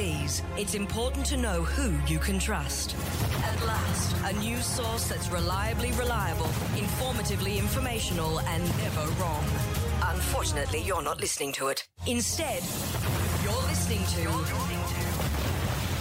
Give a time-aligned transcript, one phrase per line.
[0.00, 2.96] These, it's important to know who you can trust.
[3.44, 9.44] At last, a news source that's reliably reliable, informatively informational, and never wrong.
[10.02, 11.86] Unfortunately, you're not listening to it.
[12.06, 12.62] Instead,
[13.44, 14.22] you're listening to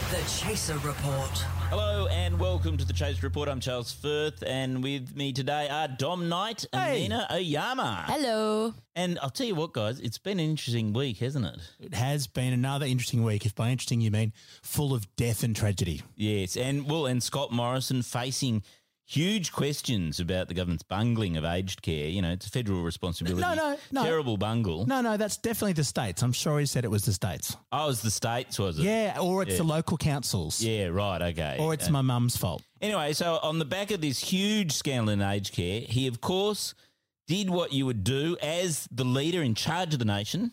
[0.09, 1.30] the Chaser Report.
[1.70, 3.48] Hello and welcome to the Chaser Report.
[3.48, 7.02] I'm Charles Firth, and with me today are Dom Knight and Hey.
[7.02, 8.05] Nina Oyama.
[8.08, 8.73] Hello.
[8.95, 11.59] And I'll tell you what, guys, it's been an interesting week, hasn't it?
[11.80, 13.46] It has been another interesting week.
[13.46, 16.01] If by interesting you mean full of death and tragedy.
[16.16, 18.63] Yes, and well, and Scott Morrison facing
[19.10, 22.07] huge questions about the government's bungling of aged care.
[22.07, 23.41] You know, it's a federal responsibility.
[23.41, 24.04] No, no, no.
[24.04, 24.85] Terrible bungle.
[24.85, 26.21] No, no, that's definitely the states.
[26.21, 27.57] I'm sure he said it was the states.
[27.71, 28.84] Oh, it was the states, was it?
[28.84, 29.57] Yeah, or it's Yeah.
[29.57, 30.62] the local councils.
[30.62, 31.57] Yeah, right, okay.
[31.60, 32.62] Or it's Uh, my mum's fault.
[32.82, 36.76] Anyway, so on the back of this huge scandal in aged care, he of course
[37.27, 40.51] did what you would do as the leader in charge of the nation,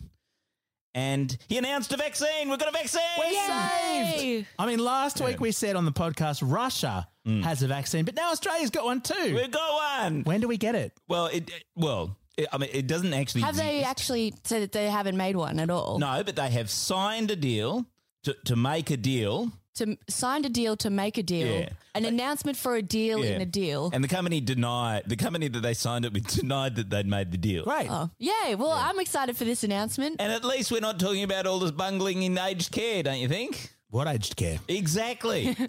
[0.95, 2.48] and he announced a vaccine.
[2.48, 3.03] We've got a vaccine.
[3.19, 4.13] We're Yay!
[4.17, 4.47] Saved.
[4.59, 7.43] I mean, last week we said on the podcast Russia Mm.
[7.43, 9.35] has a vaccine, but now Australia's got one too.
[9.35, 10.23] We've got one.
[10.23, 10.93] When do we get it?
[11.09, 14.89] Well, it well, it, I mean, it doesn't actually Have they actually said that they
[14.89, 15.99] haven't made one at all?
[15.99, 17.85] No, but they have signed a deal
[18.23, 21.49] to to make a deal, To signed a deal to make a deal.
[21.49, 21.69] Yeah.
[21.97, 23.37] An announcement for a deal Yeah.
[23.37, 23.91] in a deal.
[23.93, 27.33] and the company denied the company that they signed it with denied that they'd made
[27.33, 27.65] the deal.
[27.65, 27.89] Right?
[27.91, 28.55] oh, yay!
[28.55, 30.17] Well, I'm excited for this announcement.
[30.21, 33.29] And at least we're not talking about all this bungling in aged care, don't you
[33.29, 33.73] think?
[33.91, 34.59] What aged care?
[34.69, 35.57] Exactly.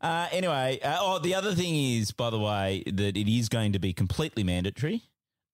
[0.00, 3.72] uh, anyway, uh, oh, the other thing is, by the way, that it is going
[3.72, 5.02] to be completely mandatory.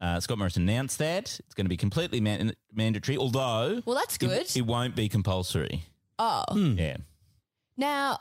[0.01, 4.19] Uh, Scott Morrison announced that it's going to be completely man- mandatory, although Well, that's
[4.19, 4.47] good.
[4.55, 5.85] It, won't be compulsory.
[6.19, 6.99] oh, Yeah.
[7.77, 8.19] now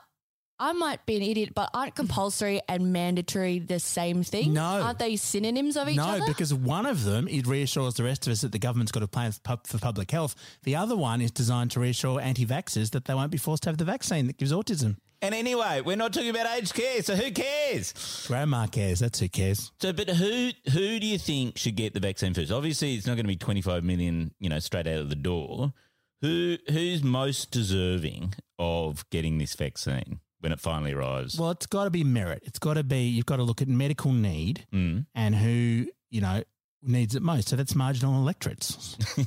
[0.58, 4.54] I might be an idiot, but aren't compulsory and mandatory the same thing?
[4.54, 4.64] No.
[4.64, 6.12] aren't they synonyms of each other?
[6.20, 6.28] no, other?
[6.32, 9.08] because one of them it reassures the rest of us that the government's got a
[9.08, 10.34] plan for, pub- for public health.
[10.64, 13.78] The other one is designed to reassure anti-vaxxers that they won't be forced to have
[13.78, 14.96] the vaccine that gives autism.
[15.22, 18.26] And anyway, we're not talking about aged care, so who cares?
[18.28, 19.00] Grandma cares.
[19.00, 19.72] That's who cares.
[19.82, 22.52] So, but who who do you think should get the vaccine first?
[22.52, 25.16] Obviously, it's not going to be twenty five million, you know, straight out of the
[25.16, 25.74] door.
[26.22, 31.40] Who who's most deserving of getting this vaccine when it finally arrives?
[31.40, 32.44] Well, it's got to be merit.
[32.46, 33.04] It's got to be.
[33.04, 35.06] You've got to look at medical need Mm.
[35.16, 36.44] and who you know
[36.88, 37.50] needs it most.
[37.50, 38.98] So that's marginal electorates.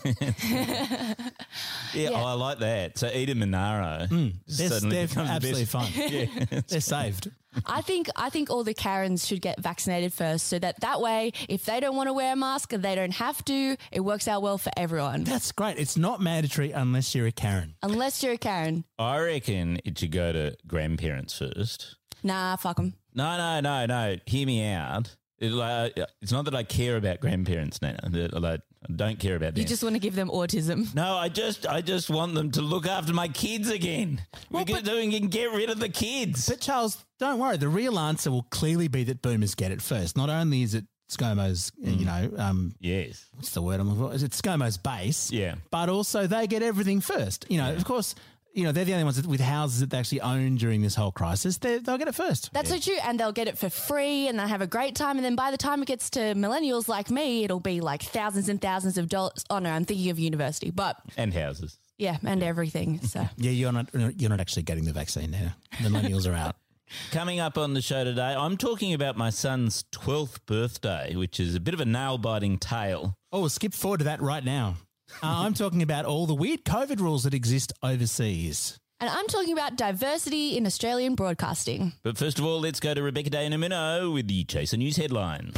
[1.95, 2.99] Yeah, Oh, I like that.
[2.99, 4.35] So Eden Monaro Mm.
[4.47, 5.93] They're, suddenly they're becomes the absolutely best- fine.
[6.53, 6.61] Yeah.
[6.69, 7.31] They're saved.
[7.67, 11.33] I think I think all the Karens should get vaccinated first, so that that way,
[11.49, 13.77] if they don't want to wear a mask, they don't have to.
[13.91, 15.25] It works out well for everyone.
[15.25, 15.79] That's great.
[15.79, 17.75] It's not mandatory unless you're a Karen.
[17.83, 21.97] Unless you're a Karen, I reckon it should go to grandparents first.
[22.23, 22.95] nah, fuck them.
[23.15, 24.17] No, no, no, no.
[24.27, 25.17] Hear me out.
[25.41, 27.97] It, like, it's not that I care about grandparents now.
[28.03, 28.59] That I
[28.93, 29.62] don't care about them.
[29.62, 30.93] You just want to give them autism.
[30.94, 34.21] No, I just I just want them to look after my kids again.
[34.50, 36.49] Well, we can but- do and can get rid of the kids.
[36.49, 37.56] But Charles, don't worry.
[37.56, 40.16] The real answer will clearly be that boomers get it first.
[40.16, 41.99] Not only is it ScoMo's, Mm.
[42.00, 43.25] you know, um, yes.
[43.34, 44.15] what's the word I'm looking for?
[44.15, 45.31] Is it ScoMo's base?
[45.31, 45.55] Yeah.
[45.70, 47.47] But also they get everything first.
[47.49, 48.15] You know, of course,
[48.55, 51.13] you know, they're the only ones with houses that they actually own during this whole
[51.13, 51.59] crisis.
[51.59, 52.53] They, they'll get it first.
[52.53, 55.17] That's so true, and they'll get it for free, and they'll have a great time.
[55.17, 58.49] And then by the time it gets to millennials like me, it'll be like thousands
[58.49, 59.45] and thousands of dollars.
[59.51, 61.79] Oh no, I'm thinking of university, but And houses.
[61.99, 63.01] yeah, and everything.
[63.03, 65.55] So uh, Yeah, you're not you're not actually getting the vaccine now.
[65.77, 66.57] Millennials are out.
[67.11, 71.55] Coming up on the show today, I'm talking about my son's 12th birthday, which is
[71.55, 73.15] a bit of a nail biting tale.
[73.31, 74.77] Oh, we'll skip forward to that right now.
[75.23, 78.79] Uh, I'm talking about all the weird COVID rules that exist overseas.
[79.00, 81.93] And I'm talking about diversity in Australian broadcasting.
[82.03, 85.53] But first of all, let's go to Rebecca De Unamuno with the Chaser News headline.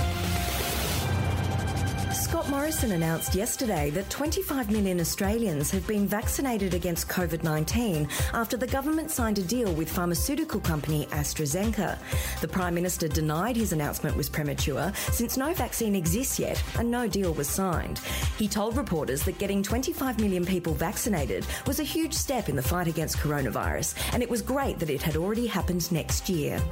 [2.30, 8.56] Scott Morrison announced yesterday that 25 million Australians have been vaccinated against COVID 19 after
[8.56, 11.98] the government signed a deal with pharmaceutical company AstraZeneca.
[12.40, 17.08] The Prime Minister denied his announcement was premature since no vaccine exists yet and no
[17.08, 17.98] deal was signed.
[18.38, 22.62] He told reporters that getting 25 million people vaccinated was a huge step in the
[22.62, 26.62] fight against coronavirus and it was great that it had already happened next year.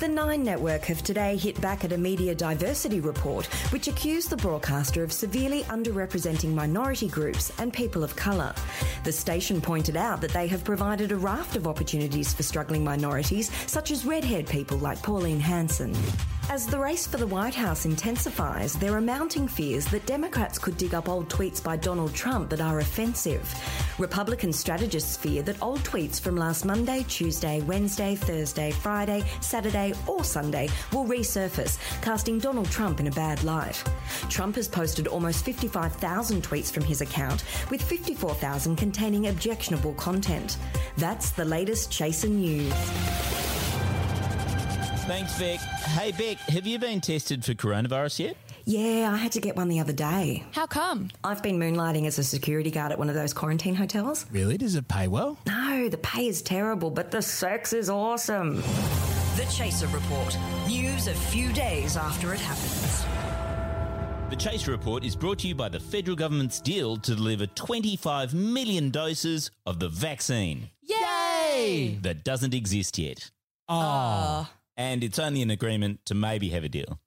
[0.00, 4.36] The Nine Network have today hit back at a media diversity report which accused the
[4.36, 8.54] broadcaster of severely underrepresenting minority groups and people of colour.
[9.04, 13.50] The station pointed out that they have provided a raft of opportunities for struggling minorities,
[13.66, 15.94] such as red haired people like Pauline Hanson.
[16.50, 20.76] As the race for the White House intensifies, there are mounting fears that Democrats could
[20.76, 23.52] dig up old tweets by Donald Trump that are offensive.
[23.98, 30.22] Republican strategists fear that old tweets from last Monday, Tuesday, Wednesday, Thursday, Friday, Saturday, or
[30.22, 33.82] Sunday will resurface, casting Donald Trump in a bad light.
[34.28, 40.58] Trump has posted almost 55,000 tweets from his account, with 54,000 containing objectionable content.
[40.98, 42.72] That's the latest Chaser News.
[45.06, 45.58] Thanks, Beck.
[45.60, 48.36] Hey, Beck, have you been tested for coronavirus yet?
[48.64, 50.44] Yeah, I had to get one the other day.
[50.52, 51.10] How come?
[51.22, 54.24] I've been moonlighting as a security guard at one of those quarantine hotels.
[54.32, 54.56] Really?
[54.56, 55.36] Does it pay well?
[55.46, 58.56] No, the pay is terrible, but the sex is awesome.
[59.36, 60.38] The Chaser Report.
[60.66, 63.04] News a few days after it happens.
[64.30, 68.32] The Chaser Report is brought to you by the federal government's deal to deliver 25
[68.32, 71.98] million doses of the vaccine Yay!
[72.00, 73.30] that doesn't exist yet.
[73.68, 74.48] Oh.
[74.76, 76.98] And it's only an agreement to maybe have a deal.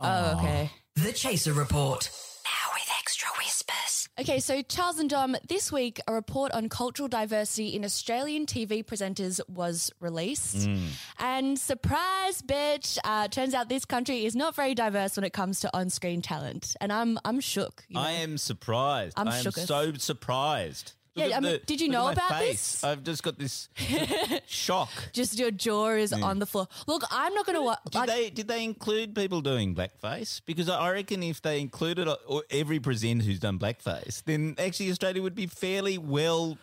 [0.00, 0.70] Oh, okay.
[0.96, 2.10] The Chaser Report.
[2.44, 4.08] Now with extra whispers.
[4.20, 8.84] Okay, so Charles and Dom, this week a report on cultural diversity in Australian TV
[8.84, 10.68] presenters was released.
[11.18, 15.60] And surprise, bitch, uh, turns out this country is not very diverse when it comes
[15.60, 16.76] to on screen talent.
[16.80, 17.84] And I'm I'm shook.
[17.88, 19.14] you I am surprised.
[19.16, 20.92] I'm I am so surprised.
[21.14, 22.72] Yeah, I mean, did you know about face.
[22.72, 22.84] this?
[22.84, 23.68] I've just got this
[24.46, 24.90] shock.
[25.12, 26.66] Just your jaw is on the floor.
[26.86, 27.78] Look, I'm not going to watch.
[27.90, 30.40] Did they did they include people doing blackface?
[30.44, 32.16] Because I reckon if they included uh,
[32.50, 36.58] every presenter who's done blackface, then actually Australia would be fairly well,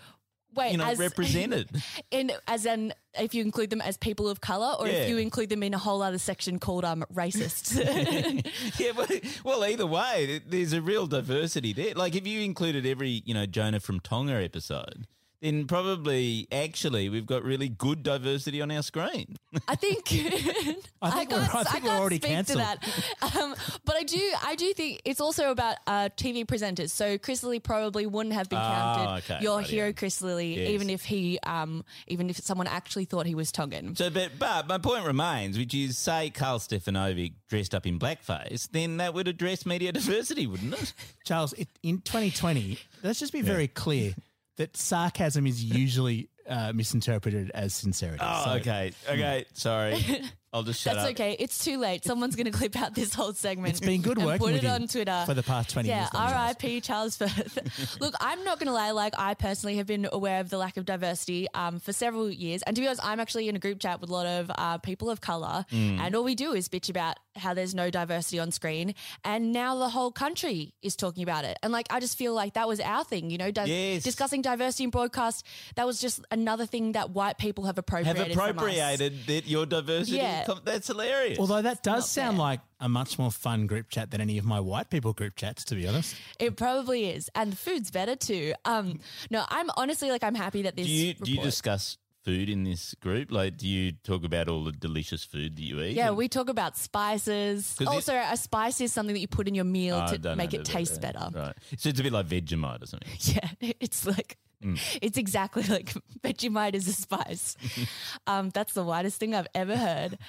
[0.56, 1.70] Wait, you know, as, represented.
[2.12, 4.94] in as in if you include them as people of color, or Yeah.
[4.94, 7.76] if you include them in a whole other section called um racists.
[8.80, 9.08] yeah, well,
[9.44, 11.94] well, either way, there's a real diversity there.
[11.96, 15.08] Like if you included every, you know, Jonah from Tonga episode,
[15.42, 19.36] then probably actually we've got really good diversity on our screen.
[19.68, 20.04] I think
[21.02, 22.60] I think we're- can't, I think we're can't already speak cancelled.
[22.60, 23.06] to that.
[23.42, 23.56] Um,
[23.86, 26.90] but I do, I do think it's also about uh, TV presenters.
[26.90, 29.34] So Chris Lilley probably wouldn't have been Ah, counted.
[29.34, 29.92] okay, Your right, hero yeah.
[29.94, 30.70] Chris Lilley, Yes.
[30.72, 33.96] even if he, um, even if someone actually thought he was Tongan.
[33.96, 38.70] So, but but my point remains, which is, say Karl Stefanovic dressed up in blackface,
[38.72, 40.94] then that would address media diversity, wouldn't it?
[41.26, 44.14] Charles, it, in 2020, let's just be very clear
[44.62, 48.20] that sarcasm is usually uh, misinterpreted as sincerity.
[48.24, 49.96] Oh, So- okay, okay, sorry,
[50.54, 51.12] I'll just shut That's up.
[51.12, 51.36] okay.
[51.40, 52.04] It's too late.
[52.04, 53.70] Someone's going to clip out this whole segment.
[53.70, 55.88] It's been good and working Put with it you on Twitter for the past 20
[55.88, 56.10] yeah, years.
[56.12, 56.32] Charles.
[56.34, 56.82] R.I.P.
[56.82, 57.98] Charles Firth.
[58.02, 58.92] Look, I'm not going to lie.
[58.92, 62.64] Like, I personally have been aware of the lack of diversity um, for several years.
[62.64, 64.78] And to be honest, I'm actually in a group chat with a lot of uh,
[64.80, 66.00] people of color, Mm.
[66.00, 68.94] and all we do is bitch about how there's no diversity on screen.
[69.24, 71.58] And now the whole country is talking about it.
[71.64, 74.04] And like, I just feel like that was our thing, you know, di- Yes.
[74.04, 75.46] discussing diversity in broadcast.
[75.76, 78.32] That was just another thing that white people have Have appropriated.
[78.32, 78.36] us.
[78.36, 80.18] appropriated that your diversity.
[80.18, 80.41] Yeah.
[80.46, 81.40] Com- That's hilarious.
[81.40, 82.42] Although that does sound fair.
[82.44, 85.64] like a much more fun group chat than any of my white people group chats,
[85.66, 86.16] to be honest.
[86.40, 88.54] It probably is, and the food's better too.
[88.66, 89.00] Um,
[89.30, 90.86] no, I'm honestly like I'm happy that this.
[90.86, 93.32] do you do you discuss food in this group?
[93.32, 95.96] Like, do you talk about all the delicious food that you eat?
[95.96, 97.76] Yeah, we talk about spices.
[97.78, 100.18] 'Cause it- Also, a spice is something that you put in your meal Oh, to
[100.18, 101.30] don't make know, it taste better.
[101.34, 101.56] Right.
[101.78, 103.10] So it's a bit like Vegemite or something.
[103.20, 103.50] Yeah,
[103.80, 104.80] it's like Mm.
[105.02, 105.92] it's exactly like
[106.24, 107.56] Vegemite is a spice.
[108.28, 110.20] um, that's the widest thing I've ever heard.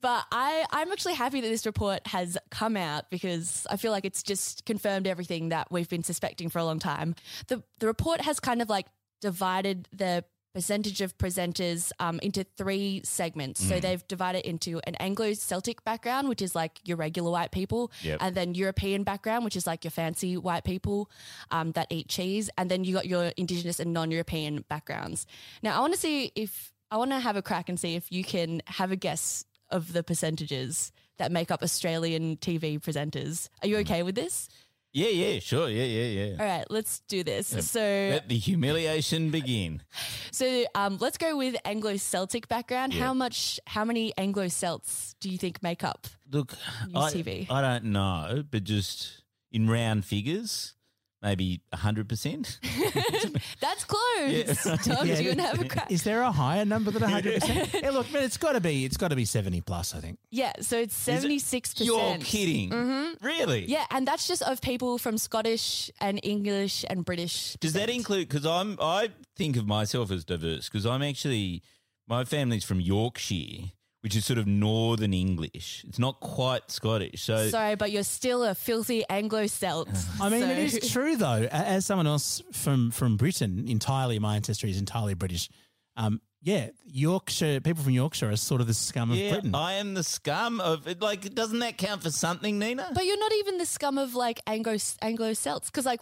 [0.00, 4.06] But I, I'm actually happy that this report has come out because I feel like
[4.06, 7.14] it's just confirmed everything that we've been suspecting for a long time.
[7.48, 8.86] The the report has kind of like
[9.20, 13.64] divided the percentage of presenters um, into three segments.
[13.64, 13.68] Mm.
[13.68, 17.90] So they've divided into an Anglo Celtic background, which is like your regular white people,
[18.02, 18.18] Yep.
[18.20, 21.10] and then European background, which is like your fancy white people
[21.50, 25.26] um, that eat cheese, and then you got your Indigenous and non-European backgrounds.
[25.62, 28.12] Now, I want to see if I want to have a crack and see if
[28.12, 33.48] you can have a guess of the percentages that make up Australian TV presenters.
[33.62, 34.48] Are you okay with this?
[34.94, 36.36] Yeah, yeah, sure, yeah, yeah, yeah.
[36.38, 37.46] All right, let's do this.
[37.48, 39.82] So, Let the humiliation begin.
[40.30, 42.92] so um, let's go with Anglo Celtic background.
[42.92, 43.58] How much?
[43.66, 46.08] How many Anglo Celts do you think make up?
[46.30, 46.52] Look,
[46.94, 47.50] I, TV.
[47.50, 50.74] I don't know, but just in round figures,
[51.22, 52.58] maybe hundred percent.
[53.60, 54.62] That's close.
[54.84, 55.14] Tom, Yeah.
[55.16, 55.90] do you want to have a crack?
[55.90, 57.72] Is there a higher number than 100%?
[57.82, 60.18] yeah, look, man, it's got to be it's got to be 70 plus, I think.
[60.30, 61.86] Yeah, so it's seventy six percent.
[61.86, 63.24] You're kidding, mm-hmm.
[63.24, 63.64] really?
[63.66, 67.56] Yeah, and that's just of people from Scottish and English and British.
[67.60, 68.28] Does that include?
[68.28, 71.62] Because I'm, I think of myself as diverse because I'm actually,
[72.08, 73.70] my family's from Yorkshire,
[74.02, 75.84] which is sort of Northern English.
[75.88, 77.22] It's not quite Scottish.
[77.22, 79.88] So Sorry, but you're still a filthy Anglo Celt.
[80.20, 81.48] I mean, it So- is true though.
[81.50, 85.48] A- As someone else from from Britain, entirely my ancestry is entirely British.
[85.96, 89.54] Um, yeah, Yorkshire people from Yorkshire are sort of the scum of yeah, Britain.
[89.54, 91.00] I am the scum of it.
[91.00, 92.90] Like, doesn't that count for something, Nina?
[92.94, 96.00] But you're not even the scum of like Anglo Anglo Celts because like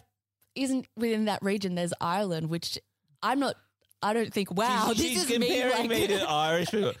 [0.55, 2.79] isn't within that region there's Ireland, which
[3.21, 3.55] I'm not.
[4.03, 4.51] I don't think.
[4.51, 5.47] Wow, she's, this she's is me.
[5.61, 6.93] comparing Like, me to Irish people.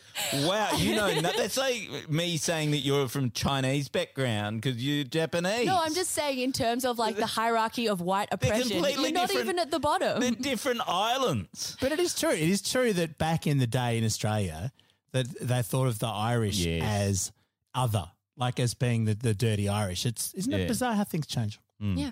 [0.43, 5.65] Wow, you know that's like me saying that you're from Chinese background because you're Japanese.
[5.65, 8.83] no, I'm just saying in terms of like the hierarchy of white oppression.
[8.83, 10.19] You're not even at the bottom.
[10.21, 11.75] They're different islands.
[11.81, 12.31] But it is true.
[12.31, 14.71] It is true that back in the day in Australia,
[15.11, 16.83] that they thought of the Irish Yes.
[16.83, 17.31] as
[17.73, 18.05] other,
[18.37, 20.05] like as being the, the dirty Irish.
[20.05, 20.59] It's isn't Yeah.
[20.59, 21.59] it bizarre how things change?
[21.81, 21.97] Mm.
[21.97, 22.11] Yeah.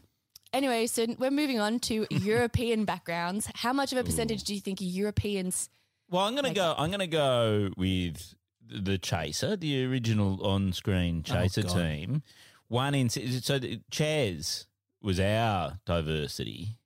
[0.51, 3.49] Anyway, so we're moving on to European backgrounds.
[3.55, 5.69] How much of a percentage do you think Europeans?
[6.09, 6.73] Well, I'm gonna Like- go.
[6.77, 8.33] I'm gonna go with
[8.67, 11.75] the Chaser, the original on-screen oh, Chaser God.
[11.75, 12.23] team.
[12.67, 14.65] One in so the- Chas
[15.01, 16.77] was our diversity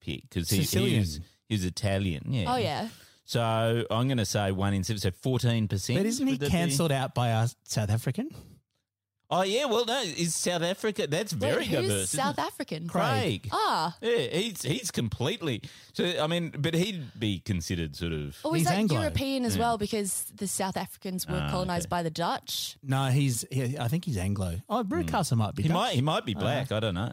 [0.00, 2.22] pick because he, he was he was Italian.
[2.32, 2.52] Yeah.
[2.52, 2.88] Oh yeah,
[3.24, 5.68] So I'm going to say one in seven, so 14%.
[5.96, 8.30] But isn't he Would that be- cancelled out by our South African?
[9.30, 9.66] Oh, yeah.
[9.66, 12.02] Well, no, is South Africa, that's very Wait, who's diverse.
[12.14, 12.42] isn't South it?
[12.46, 12.88] African?
[12.88, 13.48] Craig.
[13.52, 15.62] Ah, Yeah, he's he's completely.
[15.92, 18.36] So I mean, but he'd be considered sort of.
[18.42, 19.00] or was He's that Anglo.
[19.00, 21.90] European as well because the South Africans were Ah, colonized okay.
[21.90, 22.78] by the Dutch?
[22.82, 23.44] No, he's.
[23.50, 24.60] He, I think he's Anglo.
[24.68, 25.62] Oh, Reucassel might be.
[25.64, 25.74] He Dutch.
[25.76, 26.72] might he might be black.
[26.72, 27.12] I don't know.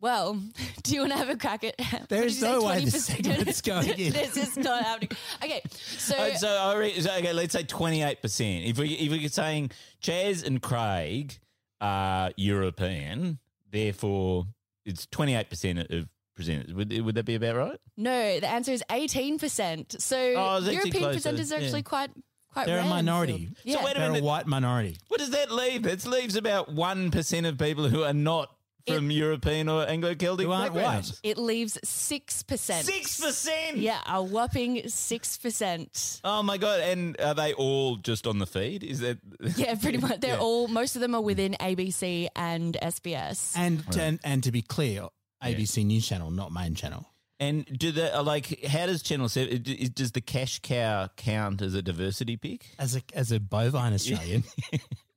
[0.00, 0.40] Well,
[0.82, 1.74] do you want to have a crack at?
[2.08, 3.16] There what is no way this 20%?
[3.26, 4.12] segment's going in.
[4.14, 5.10] this is not happening.
[5.44, 5.60] Okay,
[5.98, 8.64] so Uh, so I re- so, okay, let's say twenty eight percent.
[8.64, 11.38] If we if we're saying Chas and Craig
[11.80, 13.38] are European,
[13.70, 14.46] therefore
[14.84, 16.08] it's twenty eight percent of
[16.38, 16.72] presenters.
[16.72, 17.80] Would would that be about right?
[17.96, 19.96] no, the answer is eighteen percent.
[20.00, 21.64] So Oh, European closer, presenters are yeah.
[21.66, 22.10] actually quite
[22.52, 22.66] quite.
[22.66, 23.46] They're a rare in the minority.
[23.54, 23.84] So Yeah.
[23.84, 24.96] wait a They're a white minority.
[25.08, 25.82] What does that leave?
[25.84, 28.54] That leaves about one percent of people who are not
[28.94, 31.10] from European or Anglo Celtic Who aren't backgrounds.
[31.12, 31.20] white.
[31.22, 32.86] It leaves six percent.
[32.86, 33.76] Six percent.
[33.78, 36.20] Yeah, a whopping six percent.
[36.24, 36.80] Oh my god!
[36.80, 38.82] And are they all just on the feed?
[38.84, 39.18] Is that?
[39.56, 40.20] Yeah, pretty much.
[40.20, 40.40] They're Yeah.
[40.40, 40.68] all.
[40.68, 43.54] Most of them are within ABC and SBS.
[43.56, 45.08] And and, and to be clear,
[45.42, 47.06] ABC News Channel, not main channel.
[47.38, 48.64] And do the uh, like?
[48.66, 49.62] How does Channel Seven?
[49.94, 52.66] Does the cash cow count as a diversity pick?
[52.78, 54.44] As a as a bovine Australian,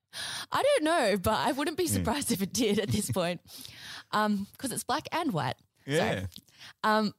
[0.51, 3.41] I don't know, but I wouldn't be surprised if it did at this point,
[4.11, 5.55] because it's black and white.
[5.97, 6.27] Sorry.
[6.83, 7.13] Um,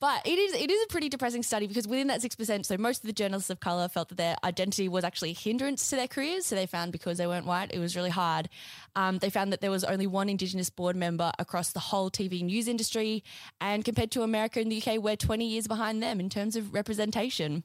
[0.00, 2.78] but it is it is a pretty depressing study because within that six percent, so
[2.78, 5.96] most of the journalists of color felt that their identity was actually a hindrance to
[5.96, 6.46] their careers.
[6.46, 8.48] So they found because they weren't white, it was really hard.
[8.96, 12.42] Um, they found that there was only one Indigenous board member across the whole TV
[12.42, 13.22] news industry,
[13.60, 16.72] and compared to America and the UK, we're twenty years behind them in terms of
[16.72, 17.62] representation.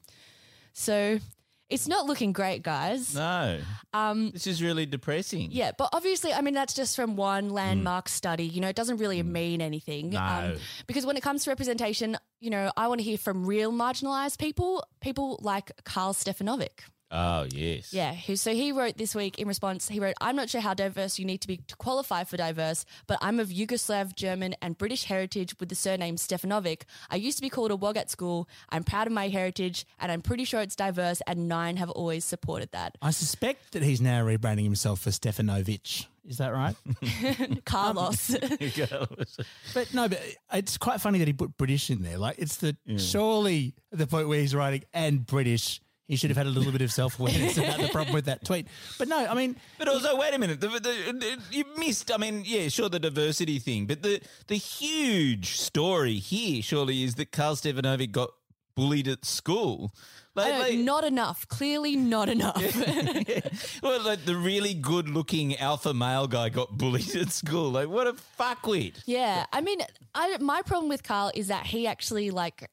[0.74, 1.20] So
[1.68, 3.14] it's not looking great, guys.
[3.14, 3.60] No.
[3.92, 5.48] Um, this is really depressing.
[5.50, 8.44] Yeah, but obviously, I mean, that's just from one landmark study.
[8.44, 10.06] You know, it doesn't really mean anything.
[10.16, 10.56] Um, No.
[10.86, 14.38] because when it comes to representation, you know, I want to hear from real marginalized
[14.38, 16.80] people, people like Karl Stefanovic.
[17.10, 17.92] Oh yes.
[17.92, 18.14] Yeah.
[18.14, 21.18] Who, so he wrote this week in response, he wrote, I'm not sure how diverse
[21.18, 25.04] you need to be to qualify for diverse, but I'm of Yugoslav, German, and British
[25.04, 26.82] heritage with the surname Stefanovic.
[27.10, 28.48] I used to be called a wog at school.
[28.70, 32.24] I'm proud of my heritage, and I'm pretty sure it's diverse, and nine have always
[32.24, 32.96] supported that.
[33.00, 36.06] I suspect that he's now rebranding himself for Stefanovic.
[36.28, 36.74] Is that right?
[37.64, 38.30] Carlos.
[39.74, 40.20] but no, but
[40.52, 42.18] it's quite funny that he put British in there.
[42.18, 45.80] Like it's the surely the point where he's writing and British.
[46.08, 48.44] He should have had a little bit of self awareness about the problem with that
[48.44, 48.68] tweet.
[48.98, 50.60] But no, I mean, But also, wait a minute.
[50.60, 52.12] The, the, the, you missed.
[52.12, 57.16] I mean, yeah, sure, the diversity thing, but the the huge story here surely is
[57.16, 58.30] that Karl Stefanovic got
[58.76, 59.90] bullied at school.
[60.36, 61.48] Like, know, like- not enough.
[61.48, 62.62] Clearly, not enough.
[63.82, 67.70] well, like the really good-looking alpha male guy got bullied at school.
[67.70, 69.02] Like, what a fuckwit.
[69.06, 69.80] yeah, I mean,
[70.14, 72.70] I, my problem with Carl is that he actually like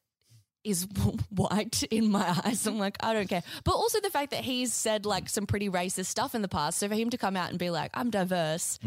[0.64, 0.88] is
[1.30, 2.66] white in my eyes.
[2.66, 3.42] I'm like, I don't care.
[3.64, 6.78] But also the fact that he's said like some pretty racist stuff in the past.
[6.78, 8.78] So for him to come out and be like, I'm diverse,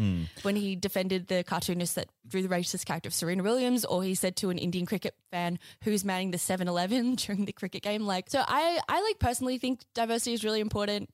[0.42, 4.14] when he defended the cartoonist that drew the racist character of Serena Williams, or he
[4.14, 8.28] said to an Indian cricket fan who's manning the 7-Eleven during the cricket game, like,
[8.28, 11.08] so I, I like personally think diversity is really important.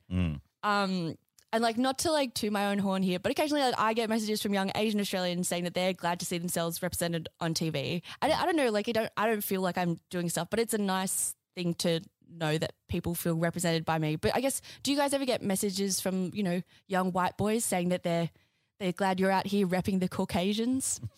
[0.63, 1.17] um
[1.55, 4.09] and like not to like to my own horn here, but occasionally like I get
[4.09, 8.03] messages from young Asian Australians saying that they're glad to see themselves represented on TV.
[8.21, 10.59] I, I don't know, like I don't I don't feel like I'm doing stuff, but
[10.59, 14.17] it's a nice thing to know that people feel represented by me.
[14.17, 17.65] But I guess do you guys ever get messages from you know young white boys
[17.65, 18.31] saying that they're
[18.85, 21.01] they're glad you're out here repping the Caucasians.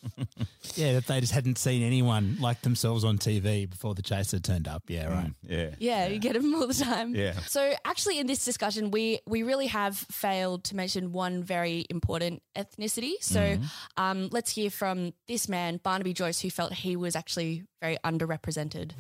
[0.75, 4.67] Yeah, that they just hadn't seen anyone like themselves on TV before the chaser turned
[4.69, 4.83] up.
[4.89, 5.33] Yeah, right.
[5.43, 5.71] Yeah.
[5.79, 7.15] Yeah, you get them all the time.
[7.15, 7.33] Yeah.
[7.47, 12.43] So actually, in this discussion, we we really have failed to mention one very important
[12.57, 13.13] ethnicity.
[13.21, 13.65] So Mm-hmm.
[13.97, 18.91] um, let's hear from this man, Barnaby Joyce, who felt he was actually very underrepresented.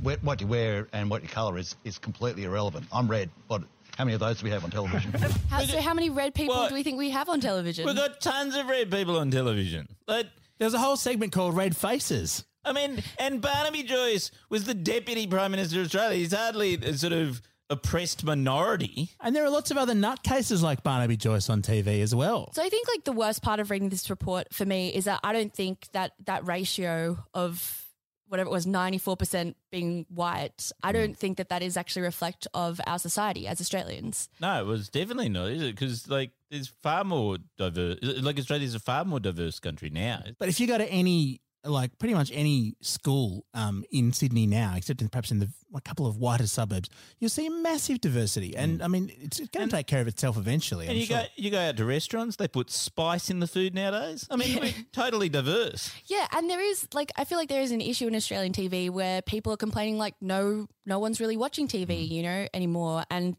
[0.00, 2.86] What what you wear and what your colour is is completely irrelevant.
[2.92, 3.28] I'm red.
[3.48, 3.64] What?
[3.98, 5.10] How many of those do we have on television?
[5.50, 7.84] How, so, how many red people Well, do we think we have on television?
[7.84, 9.88] We've got tons of red people on television.
[10.06, 10.28] But
[10.58, 12.44] There's a whole segment called Red Faces.
[12.64, 16.16] I mean, and Barnaby Joyce was the deputy prime minister of Australia.
[16.16, 19.10] He's hardly a sort of oppressed minority.
[19.20, 22.52] And there are lots of other nutcases like Barnaby Joyce on TV as well.
[22.52, 25.18] So I think like the worst part of reading this report for me is that
[25.24, 27.84] I don't think that that ratio of
[28.28, 32.80] whatever it was 94% being white I don't think that that is actually reflect of
[32.86, 34.28] our society as Australians.
[34.40, 35.74] No, it was definitely not, is it?
[35.74, 37.98] Because like there's far more diverse.
[38.02, 40.22] Like Australia's a far more diverse country now.
[40.38, 44.74] But if you go to any, like pretty much any school um, in Sydney now,
[44.76, 46.88] except in, perhaps in the a couple of whiter suburbs,
[47.18, 48.56] you'll see massive diversity.
[48.56, 50.86] And I mean, it's going to take care of itself eventually.
[50.86, 51.18] And I'm you sure.
[51.18, 54.26] go you go out to restaurants, they put spice in the food nowadays.
[54.30, 55.92] I mean, we're totally diverse.
[56.06, 58.90] Yeah, and there is like I feel like there is an issue in Australian TV
[58.90, 63.36] where people are complaining like no no one's really watching TV, you know, anymore and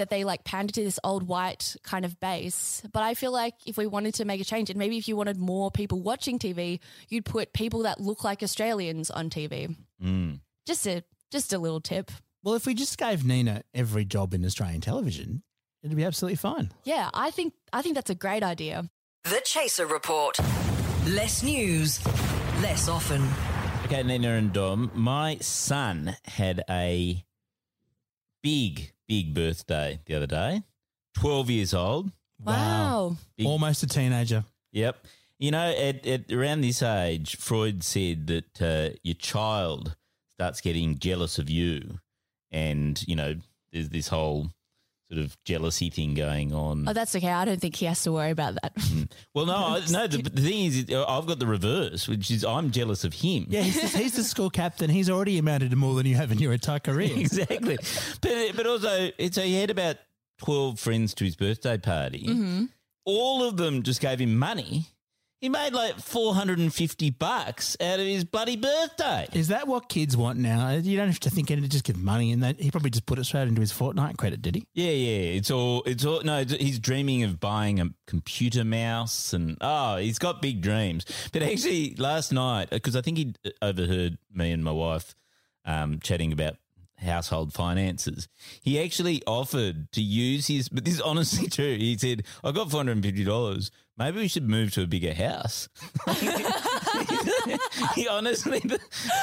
[0.00, 2.82] that they like pander to this old white kind of base.
[2.92, 5.14] But I feel like if we wanted to make a change and maybe if you
[5.16, 9.76] wanted more people watching TV, you'd put people that look like Australians on TV.
[10.02, 10.40] Mm.
[10.66, 12.10] Just a just a little tip.
[12.42, 15.42] well, if we just gave Nina every job in Australian television,
[15.82, 16.72] it'd be absolutely fine.
[16.84, 18.90] Yeah, I think I think that's a great idea.
[19.24, 20.38] The Chaser Report.
[21.06, 22.04] Less news,
[22.62, 23.22] less often.
[23.84, 27.24] Okay, Nina and Dom, my son had a
[28.42, 30.62] big, big birthday the other day.
[31.16, 32.12] 12 years old.
[32.38, 33.16] Wow.
[33.36, 34.44] Big- Almost a teenager.
[34.70, 35.04] Yep.
[35.40, 39.96] You know, at, at around this age, Freud said that uh, your child
[40.28, 41.98] starts getting jealous of you.
[42.52, 43.34] And, you know,
[43.72, 44.50] there's this whole
[45.10, 46.88] sort of jealousy thing going on.
[46.88, 47.30] Oh, that's okay.
[47.30, 48.72] I don't think he has to worry about that.
[49.34, 50.06] well, no, I, no.
[50.06, 53.46] The, the thing is, I've got the reverse, which is I'm jealous of him.
[53.48, 54.88] Yeah, he's, he's the school captain.
[54.88, 57.10] He's already amounted to more than you have in your entire career.
[57.16, 57.78] exactly.
[58.20, 59.96] But but also, so he had about
[60.38, 62.26] twelve friends to his birthday party.
[62.26, 62.64] Mm-hmm.
[63.04, 64.86] All of them just gave him money.
[65.40, 69.26] He made like 450 bucks out of his bloody birthday.
[69.32, 70.68] Is that what kids want now?
[70.70, 72.60] You don't have to think anything, just give money and that.
[72.60, 74.66] He probably just put it straight into his Fortnite credit, did he?
[74.74, 75.36] Yeah, yeah.
[75.38, 80.18] It's all, it's all, no, he's dreaming of buying a computer mouse and, oh, he's
[80.18, 81.06] got big dreams.
[81.32, 85.14] But actually, last night, uh, because I think he uh, overheard me and my wife
[85.64, 86.56] um, chatting about
[86.98, 88.28] household finances.
[88.62, 91.76] He actually offered to use his, but this is honestly true.
[91.76, 95.68] He said, I got $450, Maybe we should move to a bigger house."
[97.94, 98.62] he honestly,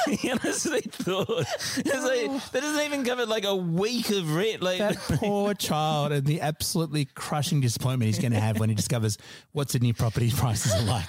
[0.08, 1.28] he honestly thought
[1.76, 2.42] it's like, oh.
[2.52, 4.62] that doesn't even cover like a week of rent.
[4.62, 8.74] Like That poor child and the absolutely crushing disappointment he's going to have when he
[8.74, 9.18] discovers
[9.52, 11.08] what Sydney property prices are like.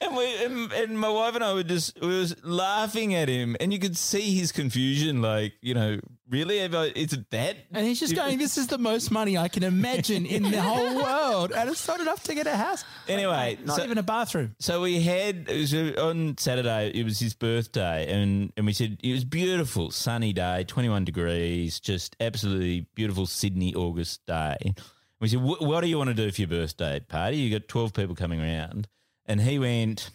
[0.00, 3.56] And we and, and my wife and I were just we was laughing at him,
[3.60, 5.22] and you could see his confusion.
[5.22, 7.56] Like, you know, really, Have I- is it that?
[7.72, 10.96] And he's just going, This is the most money I can imagine in the whole
[10.96, 11.52] world.
[11.52, 12.84] And it's not enough to get a house.
[13.08, 14.54] Anyway, Not so, even a bathroom.
[14.58, 16.90] so we had it was uh, on Saturday.
[16.94, 21.04] It was his birthday, and and we said it was beautiful, sunny day, twenty one
[21.04, 24.74] degrees, just absolutely beautiful Sydney August day.
[25.20, 27.36] We said, "What do you want to do for your birthday party?
[27.38, 28.88] You got twelve people coming around,"
[29.26, 30.10] and he went.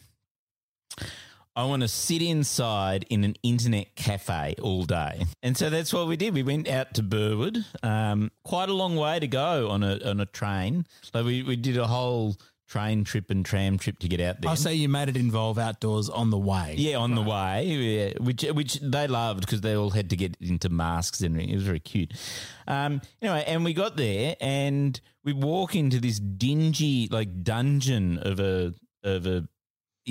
[1.54, 5.26] I want to sit inside in an internet cafe all day.
[5.44, 6.34] And so that's what we did.
[6.34, 10.22] We went out to Burwood, um, quite a long way to go on a on
[10.22, 10.86] a train.
[11.13, 12.38] Like we, we did a whole
[12.71, 14.49] train trip and tram trip to get out there.
[14.49, 16.75] I'll say you made it involve outdoors on the way.
[16.77, 20.38] yeah, on the way, yeah, which which they loved because they all had to get
[20.39, 21.39] into masks and.
[21.41, 22.13] It was very cute.
[22.67, 28.39] Um, anyway, and we got there and we walk into this dingy like dungeon of
[28.39, 29.47] a of a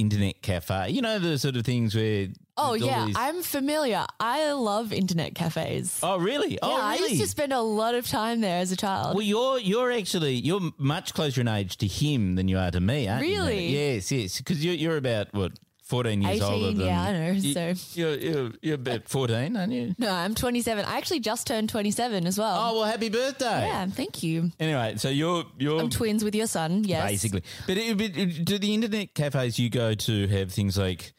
[0.00, 0.90] internet cafe.
[0.90, 4.04] You know the sort of things where Oh yeah, these- I'm familiar.
[4.18, 5.98] I love internet cafes.
[6.02, 6.52] Oh really?
[6.54, 9.14] yeah, oh I used to spend a lot of time there as a child.
[9.16, 12.80] well, you're you're actually you're much closer in age to him than you are to
[12.80, 13.32] me, aren't you?
[13.38, 13.68] Really?
[13.68, 14.38] Yes, yes.
[14.38, 15.52] Because you're you're about what
[15.90, 19.56] fourteen years older 18, than yeah, I know, You, so- you're, you're you're about fourteen,
[19.56, 19.94] aren't you?
[19.98, 20.84] no, I'm 27.
[20.84, 22.56] I actually just turned 27 as well.
[22.58, 23.66] Oh well, happy birthday!
[23.66, 24.50] yeah, thank you.
[24.58, 26.84] Anyway, so you're you're I'm twins with your son.
[26.84, 31.12] Yes, basically, but, it, it- do the internet cafes you go to have things like,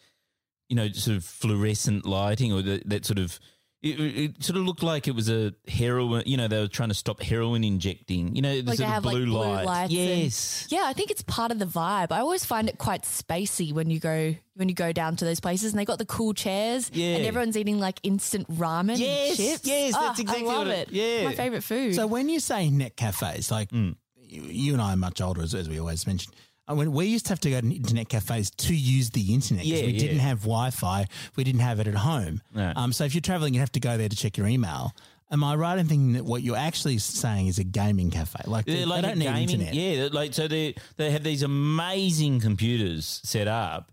[0.69, 3.39] you know, sort of fluorescent lighting or the, that sort of,
[3.83, 6.21] It, it sort of looked like it was a heroin.
[6.27, 8.35] You know, they were trying to stop heroin injecting.
[8.35, 9.65] You know, the Like they sort have of blue like blue light.
[9.65, 9.93] lights.
[9.93, 10.67] and- yes.
[10.69, 12.11] yeah, I think it's part of the vibe.
[12.11, 15.39] I always find it quite spacey when you go when you go down to those
[15.39, 17.15] places and they got the cool chairs Yeah.
[17.15, 19.65] and everyone's eating like instant ramen Yes, and chips.
[19.65, 20.93] yes, that's Ah, exactly I love what it- it.
[20.93, 21.23] yeah.
[21.25, 21.95] My favorite food.
[21.95, 23.93] So when you say net cafes, like Hmm.
[24.21, 26.31] you, you and I are much older, as, as we always mention.
[26.69, 29.63] Uh, When we used to have to go to internet cafes to use the internet
[29.63, 29.99] because Yeah, we yeah.
[29.99, 32.41] didn't have Wi-Fi, we didn't have it at home.
[32.53, 32.73] No.
[32.75, 34.93] Um, so if you're traveling, you have to go there to check your email.
[35.31, 38.41] Am I right in thinking that what you're actually saying is a gaming cafe?
[38.45, 39.73] Like, They're like they don't need gaming, internet.
[39.73, 40.09] yeah.
[40.11, 43.91] Like so, they they have these amazing computers set up,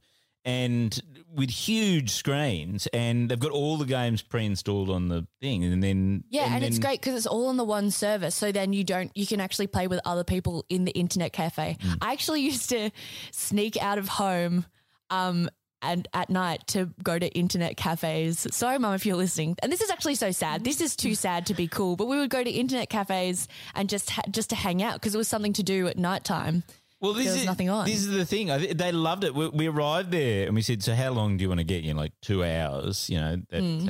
[0.49, 0.99] and
[1.35, 6.25] with huge screens, and they've got all the games pre-installed on the thing, and then
[6.31, 8.31] yeah, and, it's then- great because it's all on the one server.
[8.31, 11.77] So then you don't, you can actually play with other people in the internet cafe.
[11.81, 11.99] Mm.
[12.01, 12.91] I actually used to
[13.31, 14.65] sneak out of home,
[15.11, 15.51] um,
[15.83, 18.47] and at night to go to internet cafes.
[18.51, 19.55] Sorry, mum, if you're listening.
[19.63, 20.65] And this is actually so sad.
[20.65, 21.95] This is too sad to be cool.
[21.95, 25.15] But we would go to internet cafes and just ha- just to hang out because
[25.15, 26.65] it was something to do at nighttime.
[27.01, 27.87] Well, this is nothing on.
[27.87, 28.51] This is the thing.
[28.51, 29.35] I, they loved it.
[29.35, 31.85] We, we arrived there and we said, "So how long do you want to get?"
[31.85, 33.09] You know, like two hours.
[33.09, 33.89] You know, that, Hmm.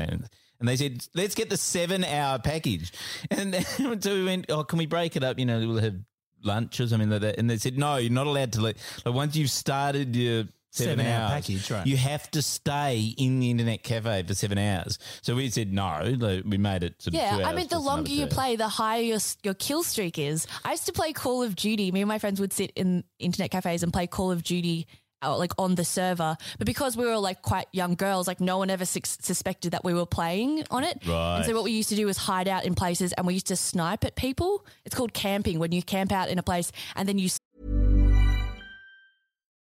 [0.60, 2.92] and they said, "Let's get the seven-hour package."
[3.30, 5.38] And then, so we went, "Oh, can we break it up?
[5.38, 5.96] You know, we'll have
[6.44, 8.60] lunch or something like that." And they said, "No, you're not allowed to.
[8.60, 11.31] Like, like once you've started your." Seven, Seven-hour hours.
[11.33, 11.87] package, right.
[11.87, 14.98] You have to stay in the internet cafe for seven hours.
[15.22, 16.14] So we said no.
[16.18, 17.00] Like, we made it.
[17.00, 19.54] Sort of Yeah, two I mean, the longer you two play, the higher your your
[19.54, 20.46] kill streak is.
[20.64, 21.90] I used to play Call of Duty.
[21.90, 24.87] Me and my friends would sit in internet cafes and play Call of Duty.
[25.22, 28.59] uh, Like on the server, but because we were like quite young girls, like no
[28.59, 30.98] one ever sus- suspected that we were playing on it.
[31.07, 31.37] Right.
[31.38, 33.46] And so what we used to do was hide out in places, and we used
[33.48, 34.64] to snipe at people.
[34.85, 37.28] It's called camping when you camp out in a place and then you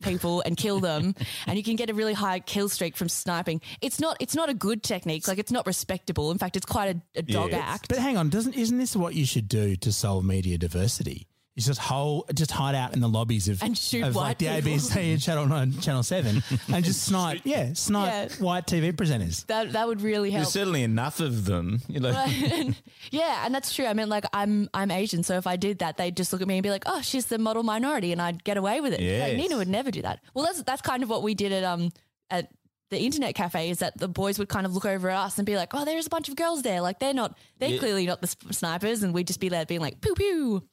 [0.00, 1.14] people and kill them.
[1.46, 3.60] And you can get a really high kill streak from sniping.
[3.80, 5.26] It's not it's not a good technique.
[5.26, 6.30] Like it's not respectable.
[6.30, 7.62] In fact it's quite a, a dog Yes.
[7.64, 7.88] act.
[7.88, 11.26] But hang on, doesn't isn't this what you should do to solve media diversity?
[11.60, 14.38] Is just hold, just hide out in the lobbies of And shoot of white like
[14.38, 14.78] the people.
[14.88, 16.42] ABC and Channel Nine, Channel Seven,
[16.72, 18.36] and just snipe, yeah, snipe Yeah.
[18.44, 19.44] white TV presenters.
[19.46, 21.80] that that would really help There's certainly enough of them.
[21.88, 22.10] You know,
[23.10, 25.96] yeah and that's true i mean like i'm i'm asian so if i did that
[25.96, 28.42] they'd just look at me and be like oh she's the model minority and i'd
[28.44, 31.08] get away with it like nina would never do that well that's that's kind of
[31.10, 31.90] what we did at um
[32.30, 32.48] at
[32.90, 35.46] the internet cafe is that the boys would kind of look over at us and
[35.46, 36.80] be like, "Oh, there's a bunch of girls there.
[36.80, 37.78] Like they're not, they're Yeah.
[37.78, 40.64] clearly not the snipers." And we'd just be there being like, "Pew pew."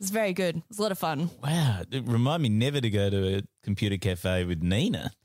[0.00, 0.62] It's very good.
[0.68, 1.30] It's a lot of fun.
[1.42, 5.10] Wow, it remind me never to go to a computer cafe with Nina.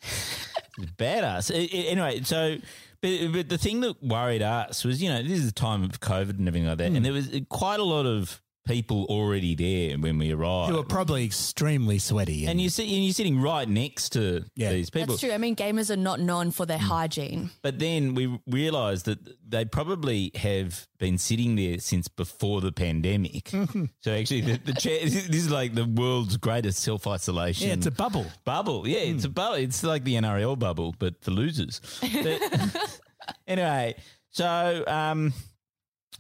[0.82, 1.51] It's badass.
[1.51, 2.58] A- a- Anyway, so
[3.01, 5.99] but, but the thing that worried us was, you know, this is the time of
[5.99, 7.03] COVID and everything like that, and hmm.
[7.03, 10.71] there was quite a lot of people already there when we arrived.
[10.71, 12.45] Who are probably extremely sweaty.
[12.45, 14.71] and you see, and you're sitting right next to Yeah.
[14.71, 15.08] these people.
[15.15, 15.32] That's true.
[15.32, 17.49] I mean, gamers are not known for their hygiene.
[17.63, 23.49] But then we realised that they probably have been sitting there since before the pandemic.
[24.01, 27.67] so actually, the, the chair, this is like the world's greatest self isolation.
[27.67, 28.27] yeah, it's a bubble.
[28.45, 28.88] bubble.
[28.88, 29.55] Yeah, it's a bubble.
[29.55, 31.82] It's like the NRL bubble, but for losers.
[32.01, 32.99] But
[33.47, 33.95] anyway,
[34.32, 35.34] so um,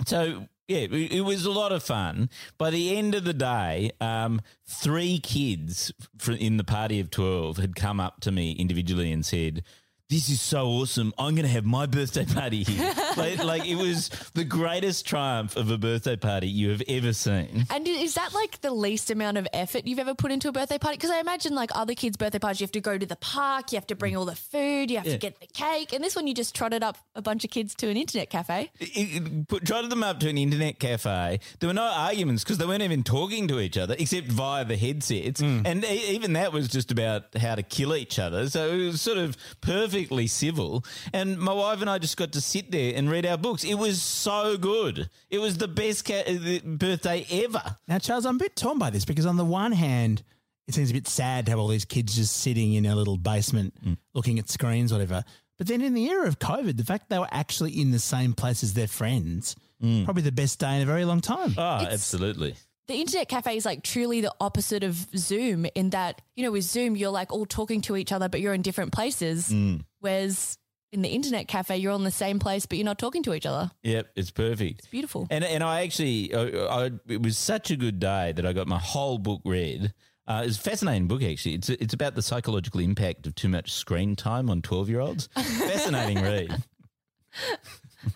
[0.07, 2.29] so yeah, it, was a lot of fun.
[2.59, 5.91] By the end of the day, um, three kids
[6.27, 9.63] in the party of twelve had come up to me individually and said.
[10.09, 11.13] This is so awesome.
[11.19, 12.91] I'm going to have my birthday party here.
[13.17, 17.65] like, like it was the greatest triumph of a birthday party you have ever seen.
[17.69, 20.77] And is that like the least amount of effort you've ever put into a birthday
[20.77, 20.97] party?
[20.97, 23.71] Because I imagine like other kids' birthday parties, you have to go to the park,
[23.71, 25.13] you have to bring all the food, you have Yeah.
[25.13, 25.93] to get the cake.
[25.93, 28.69] And this one, you just trotted up a bunch of kids to an internet cafe.
[28.79, 31.39] it, it put, trotted them up to an internet cafe.
[31.59, 34.77] There were no arguments because they weren't even talking to each other except via the
[34.77, 35.41] headsets.
[35.41, 35.61] Mm.
[35.65, 38.49] And e- even that was just about how to kill each other.
[38.49, 40.83] So it was sort of perfectly civil.
[41.13, 43.63] And my wife and I just got to sit there and read our books.
[43.63, 45.09] It was so good.
[45.31, 47.63] It was the best ca- uh, birthday ever.
[47.87, 50.21] Now, Charles, I'm a bit torn by this because on the one hand,
[50.67, 53.17] it seems a bit sad to have all these kids just sitting in a little
[53.17, 53.73] basement
[54.13, 55.23] looking at screens, whatever.
[55.57, 58.33] But then in the era of COVID, the fact they were actually in the same
[58.33, 61.55] place as their friends, probably the best day in a very long time.
[61.57, 62.53] Oh, It's- absolutely.
[62.87, 66.63] the internet cafe is like truly the opposite of Zoom in that, you know, with
[66.63, 69.49] Zoom, you're like all talking to each other, but you're in different places.
[69.49, 69.81] Mm.
[69.99, 70.57] Whereas
[70.91, 73.33] in the internet cafe, you're all in the same place, but you're not talking to
[73.33, 73.71] each other.
[73.83, 74.79] Yep, it's perfect.
[74.79, 75.27] It's beautiful.
[75.29, 78.67] And and I actually, I, I, it was such a good day that I got
[78.67, 79.93] my whole book read.
[80.27, 81.55] Uh, it's a fascinating book, actually.
[81.55, 85.27] It's it's about the psychological impact of too much screen time on twelve year olds.
[85.35, 86.55] Fascinating read.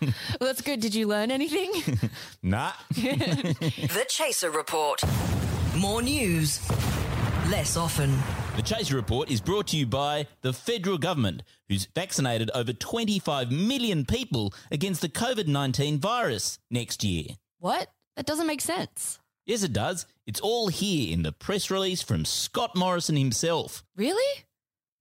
[0.00, 0.80] Well, that's good.
[0.80, 1.70] Did you learn anything?
[2.42, 2.72] Nah.
[2.90, 5.00] The Chaser Report.
[5.76, 6.60] More news,
[7.50, 8.16] less often.
[8.56, 13.50] The Chaser Report is brought to you by the federal government, who's vaccinated over 25
[13.50, 17.24] million people against the COVID 19 virus next year.
[17.58, 17.88] what?
[18.16, 19.18] That doesn't make sense.
[19.44, 20.06] Yes, it does.
[20.24, 23.82] It's all here in the press release from Scott Morrison himself.
[23.96, 24.44] Really?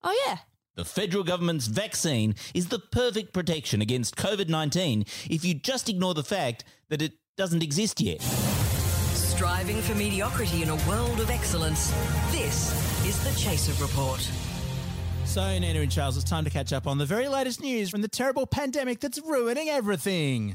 [0.04, 0.40] Oh, yeah.
[0.76, 6.16] The federal government's vaccine is the perfect protection against COVID 19 if you just ignore
[6.16, 8.20] the fact that it doesn't exist yet.
[9.36, 11.90] Striving for mediocrity in a world of excellence.
[12.32, 12.72] This
[13.04, 14.22] is the Chaser Report.
[15.26, 18.04] So, Nina and Charles, it's time to catch up on the very latest news from
[18.04, 20.54] the terrible pandemic that's ruining everything.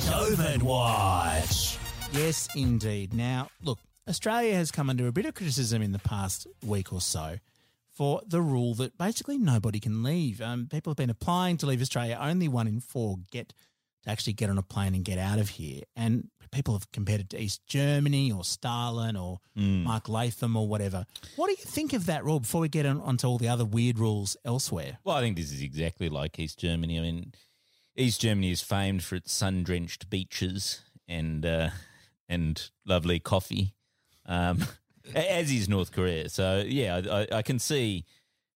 [0.00, 1.78] COVID Watch.
[2.12, 3.14] Yes, indeed.
[3.14, 7.00] Now, look, Australia has come under a bit of criticism in the past week or
[7.00, 7.38] so
[7.88, 10.42] for the rule that basically nobody can leave.
[10.42, 12.18] Um, people have been applying to leave Australia.
[12.20, 13.54] Only one in four get
[14.02, 15.82] to actually get on a plane and get out of here.
[15.96, 21.06] And people have compared it to East Germany or Stalin or Mark Latham or whatever.
[21.36, 23.64] What do you think of that rule before we get on, onto all the other
[23.64, 24.98] weird rules elsewhere?
[25.04, 26.98] Well, I think this is exactly like East Germany.
[26.98, 27.32] I mean,
[27.96, 31.70] East Germany is famed for its sun drenched beaches and uh,
[32.28, 33.74] and lovely coffee,
[34.26, 34.64] um,
[35.14, 36.28] as is North Korea.
[36.28, 38.04] So, yeah, I, I can see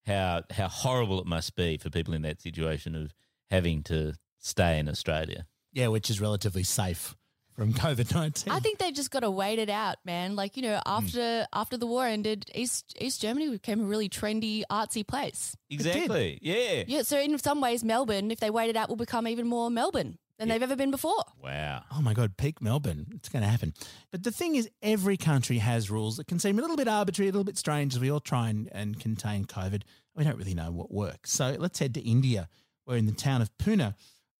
[0.06, 3.12] how how horrible it must be for people in that situation of
[3.50, 4.14] having to
[4.46, 5.46] stay in Australia.
[5.72, 7.14] Yeah, which is relatively safe
[7.54, 8.52] from COVID 19.
[8.52, 10.36] I think they've just got to wait it out, man.
[10.36, 14.62] Like you know, after after the war ended, East East Germany became a really trendy,
[14.70, 15.56] artsy place.
[15.70, 16.38] Exactly.
[16.40, 16.84] Yeah.
[16.86, 19.70] Yeah, so in some ways, Melbourne, if they wait it out, will become even more
[19.70, 21.24] Melbourne than they've ever been before.
[21.42, 21.82] Wow.
[21.92, 23.06] Oh my God, peak Melbourne.
[23.14, 23.72] It's going to happen.
[24.10, 27.30] But the thing is, every country has rules that can seem a little bit arbitrary,
[27.30, 29.82] a little bit strange as we all try and, and contain COVID.
[30.14, 31.32] We don't really know what works.
[31.32, 32.48] So let's head to India.
[32.86, 33.94] We're in the town of Pune.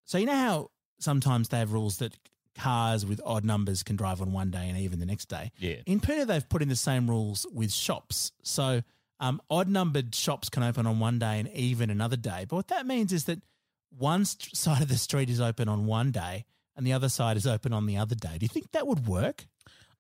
[0.07, 2.17] So, you know how sometimes they have rules that
[2.57, 5.53] cars with odd numbers can drive on one day and even the next day?
[5.59, 5.77] Yeah.
[5.85, 8.33] In Pune, they've put in the same rules with shops.
[8.43, 8.83] So,
[9.21, 12.47] um, odd numbered shops can open on one day and even another day.
[12.49, 13.43] But what that means is that
[13.91, 16.45] one st- side of the street is open on one day
[16.77, 18.39] and the other side is open on the other day.
[18.39, 19.47] Do you think that would work?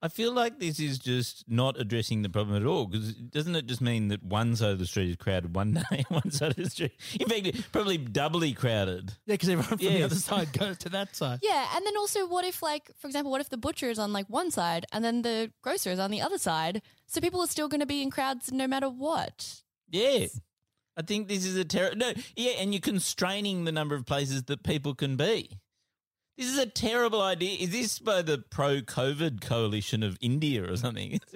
[0.02, 3.66] I feel like this is just not addressing the problem at all because doesn't it
[3.66, 6.56] just mean that one side of the street is crowded one day, one side of
[6.56, 9.12] the street, in fact, probably doubly crowded.
[9.26, 11.40] Yeah, because everyone from the other side goes to that side.
[11.42, 14.12] Yeah, and then also, what if, like, for example, what if the butcher is on
[14.12, 16.82] like one side and then the grocer is on the other side?
[17.06, 19.62] So people are still going to be in crowds no matter what.
[19.88, 20.26] Yeah.
[20.96, 21.98] I think this is a terrible.
[21.98, 25.50] No, yeah, and you're constraining the number of places that people can be.
[26.36, 27.56] This is a terrible idea.
[27.58, 31.20] Is this by the pro COVID coalition of India or something?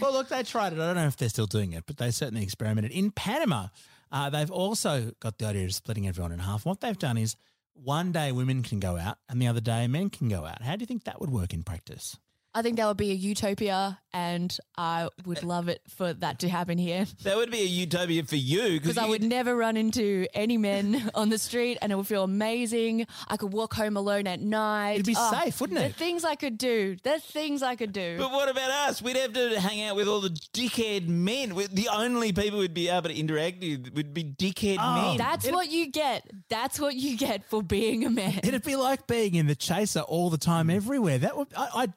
[0.00, 0.78] Well, look, they tried it.
[0.78, 2.92] I don't know if they're still doing it, but they certainly experimented.
[2.92, 3.68] In Panama,
[4.12, 6.66] uh, they've also got the idea of splitting everyone in half.
[6.66, 7.36] What they've done is
[7.72, 10.62] one day women can go out and the other day men can go out.
[10.62, 12.18] How do you think that would work in practice?
[12.56, 16.48] I think that would be a utopia, and I would love it for that to
[16.48, 20.26] happen here that would be a utopia for you because I would never run into
[20.32, 23.06] any men on the street, and it would feel amazing.
[23.28, 24.92] I could walk home alone at night.
[24.94, 25.88] It'd be Oh, safe, wouldn't it?
[25.88, 26.96] The things I could do.
[27.02, 28.16] The things I could do.
[28.16, 29.02] But what about us?
[29.02, 31.54] We'd have to hang out with all the dickhead men.
[31.54, 35.08] We- The only people we'd be able to interact with would be dickhead ah.
[35.08, 35.18] men.
[35.18, 36.30] That's what you get.
[36.48, 38.40] That's what you get for being a man.
[38.42, 40.76] It'd be like being in the chaser all the time, hmm.
[40.76, 41.18] everywhere.
[41.18, 41.88] That would I, I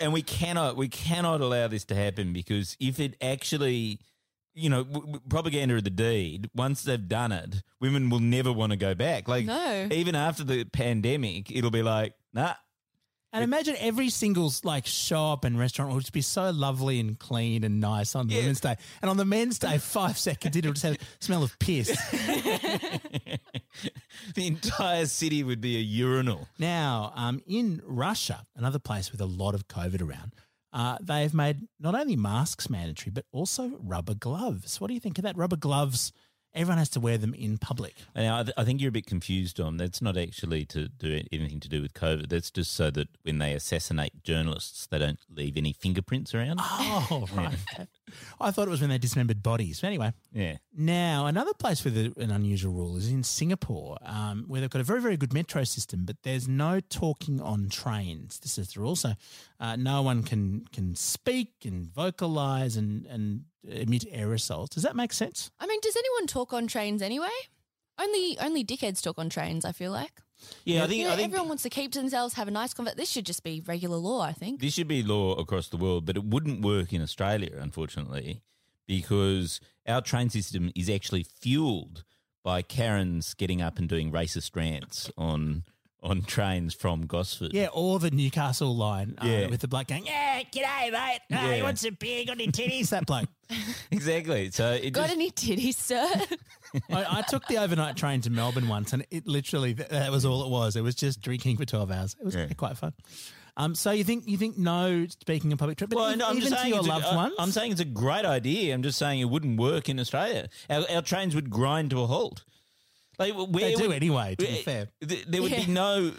[0.00, 4.00] and we cannot we cannot allow this to happen because if it actually
[4.54, 8.52] you know w- w- propaganda of the deed once they've done it women will never
[8.52, 9.88] want to go back like No.
[9.90, 12.54] even after the pandemic it'll be like nah
[13.34, 17.64] And imagine every single like shop and restaurant would just be so lovely and clean
[17.64, 18.40] and nice on the Yeah.
[18.40, 21.58] Women's Day, and on the Men's Day, five seconds it'll just have a smell of
[21.58, 21.88] piss.
[24.34, 29.26] the entire city would be a urinal now, um, in Russia, another place with a
[29.26, 30.34] lot of COVID around,
[30.72, 34.80] uh, they've made not only masks mandatory but also rubber gloves.
[34.80, 35.36] What do you think of that?
[35.36, 36.12] Rubber gloves.
[36.54, 37.94] Everyone has to wear them in public.
[38.14, 41.20] now I, th- I think you're a bit confused on that's not actually to do
[41.32, 45.18] anything to do with covid that's just so that when they assassinate journalists they don't
[45.34, 47.56] leave any fingerprints around Oh, right.
[48.40, 49.80] I thought it was when they dismembered bodies.
[49.80, 50.56] But anyway, Yeah.
[50.76, 54.84] now another place with an unusual rule is in Singapore, um, where they've got a
[54.84, 58.38] very very good metro system, but there's no talking on trains.
[58.40, 58.96] This is the rule.
[58.96, 59.12] So
[59.58, 64.68] uh, no one can can speak and vocalize and and emit aerosols.
[64.70, 65.50] Does that make sense?
[65.60, 67.28] I mean, does anyone talk on trains anyway?
[68.00, 69.64] Only only dickheads talk on trains.
[69.64, 70.12] I feel like.
[70.64, 72.50] Yeah, I think You know, I think everyone wants to keep to themselves, have a
[72.50, 72.98] nice conversation.
[72.98, 74.22] This should just be regular law.
[74.22, 74.60] I think.
[74.60, 78.42] This should be law across the world, but it wouldn't work in Australia, unfortunately,
[78.88, 82.04] because our train system is actually fueled
[82.42, 85.62] by Karens getting up and doing racist rants on
[86.02, 87.52] on trains from Gosford.
[87.54, 91.20] Yeah, or the Newcastle line uh, with the bloke going, "Yeah, g'day, mate.
[91.30, 91.54] Oh, Yeah.
[91.54, 92.24] you want some beer?
[92.26, 93.28] Got any titties?" that bloke.
[93.90, 94.50] exactly.
[94.50, 96.06] So it Got just, any titties, sir?
[96.90, 100.24] I, I took the overnight train to Melbourne once, and it literally that, that was
[100.24, 100.76] all it was.
[100.76, 102.16] It was just drinking for twelve hours.
[102.20, 102.46] It was Yeah.
[102.56, 102.92] quite fun.
[103.56, 106.36] Um, so you think you think no speaking in public transport, but well, no, I'm
[106.38, 107.34] even just to saying your it's a- loved ones.
[107.38, 108.72] I'm saying it's a great idea.
[108.72, 110.48] I'm just saying it wouldn't work in Australia.
[110.70, 112.44] Our, our trains would grind to a halt.
[113.18, 114.36] Like where they do would- anyway.
[114.38, 115.66] To be fair, th- There would Yeah.
[115.66, 116.12] be no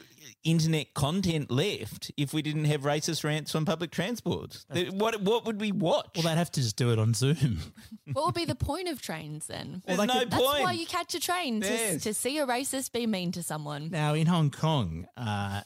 [0.43, 4.65] internet content left if we didn't have racist rants on public transport.
[4.91, 6.09] What what would we watch?
[6.15, 7.59] well, they'd have to just do it on Zoom.
[8.13, 9.81] what would be the point of trains then?
[9.85, 13.07] There's no could- That's why you catch a train to, to see a racist be
[13.07, 13.89] mean to someone.
[13.89, 15.61] Now in Hong Kong, uh,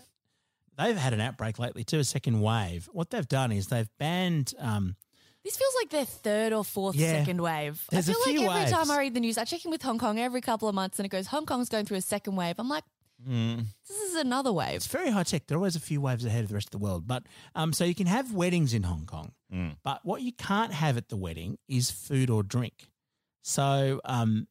[0.77, 2.87] they've had an outbreak lately too, a second wave.
[2.91, 4.53] What they've done is they've banned.
[4.59, 4.95] Um,
[5.43, 7.13] This feels like their third or fourth Yeah.
[7.19, 7.83] second wave.
[7.89, 8.71] There's I a feel few like every waves.
[8.71, 10.99] time I read the news, I check in with Hong Kong every couple of months
[10.99, 12.55] and it goes, Hong Kong's going through a second wave.
[12.59, 12.83] I'm like,
[13.27, 13.65] Mm.
[13.87, 14.75] this is another wave.
[14.75, 15.47] It's very high tech.
[15.47, 17.07] They're always a few waves ahead of the rest of the world.
[17.07, 17.23] But
[17.55, 19.31] um, so you can have weddings in Hong Kong,
[19.83, 22.89] but what you can't have at the wedding is food or drink.
[23.43, 24.47] So um,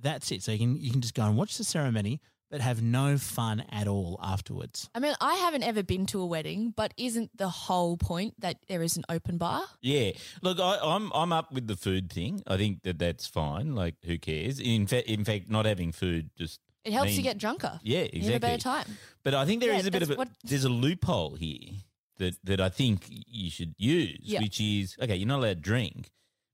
[0.00, 0.42] that's it.
[0.42, 3.64] So you can you can just go and watch the ceremony, but have no fun
[3.70, 4.88] at all afterwards.
[4.94, 8.58] I mean, I haven't ever been to a wedding, but isn't the whole point that
[8.68, 9.62] there is an open bar?
[9.82, 12.42] Yeah, look, I, I'm I'm up with the food thing.
[12.46, 13.74] I think that that's fine.
[13.74, 14.60] Like, who cares?
[14.60, 17.80] In fact, in fact, not having food just It helps you get drunker.
[17.82, 18.98] Yeah, You have a better time.
[19.22, 21.70] But I think there is Yeah, a bit of a what- there's a loophole here
[22.18, 24.40] that that I think you should use, Yeah.
[24.40, 25.16] which is okay.
[25.16, 26.10] You're not allowed to drink,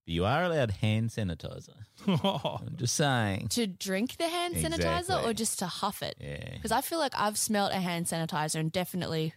[0.07, 1.75] but you are allowed hand sanitizer.
[2.07, 3.49] I'm just saying.
[3.49, 5.31] To drink the hand sanitizer Exactly.
[5.31, 6.17] or just to huff it?
[6.21, 9.35] Yeah, Because I feel like I've smelt a hand sanitizer and definitely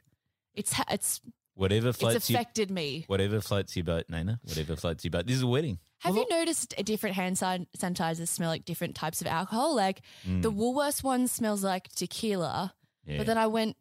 [0.54, 1.22] it's it's
[1.56, 2.36] whatever floats you.
[2.36, 3.04] affected me.
[3.08, 4.40] Whatever floats your boat, Nana.
[4.44, 5.26] Whatever floats your boat.
[5.28, 5.80] This is a wedding.
[6.04, 9.76] Have you noticed a different hand san- sanitizers smell like different types of alcohol?
[9.76, 12.74] Like the Woolworths one smells like tequila,
[13.06, 13.12] Mm.
[13.12, 13.76] Yeah, but then I went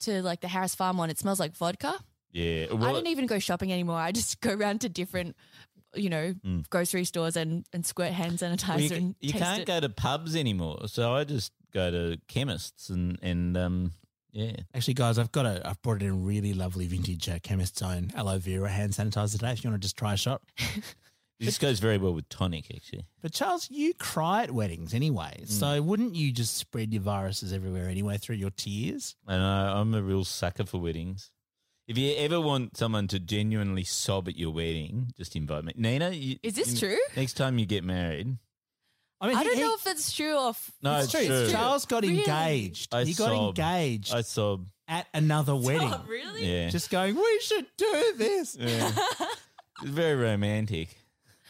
[0.00, 1.08] to like the Harris Farm one.
[1.08, 1.98] It smells like vodka.
[2.32, 2.66] yeah.
[2.70, 3.96] I don't even go shopping anymore.
[3.96, 5.34] I just go around to different,
[5.94, 6.34] you know,
[6.68, 9.66] grocery stores and, and squirt hand sanitizer well, you, and you taste can't it.
[9.66, 13.92] go to pubs anymore, so I just go to chemists and and um
[14.32, 14.52] yeah.
[14.74, 18.38] Actually, guys, I've got a I've brought in really lovely vintage uh, chemist's own aloe
[18.38, 19.52] vera hand sanitizer today.
[19.52, 20.42] If you want to just try a shot.
[21.38, 23.04] This goes very well with tonic, actually.
[23.20, 25.48] But Charles, you cry at weddings anyway, Mm.
[25.48, 29.16] so wouldn't you just spread your viruses everywhere anyway through your tears?
[29.26, 29.44] I know
[29.76, 31.30] I'm a real sucker for weddings.
[31.86, 35.72] If you ever want someone to genuinely sob at your wedding, just invite me.
[35.76, 36.98] Nina, you, Is this you- true?
[37.16, 38.38] Next time you get married,
[39.20, 41.26] I mean, I he- don't he- know if it's true or if No, it's it's
[41.26, 41.50] true.
[41.50, 42.18] Charles got Really?
[42.20, 42.94] engaged.
[42.94, 43.58] I he got sob.
[43.58, 44.66] engaged I sob.
[44.88, 45.92] at another wedding.
[45.92, 46.46] Oh, really?
[46.50, 48.56] Yeah, Just going, we should do this.
[48.58, 48.90] yeah.
[49.82, 50.96] it's very romantic.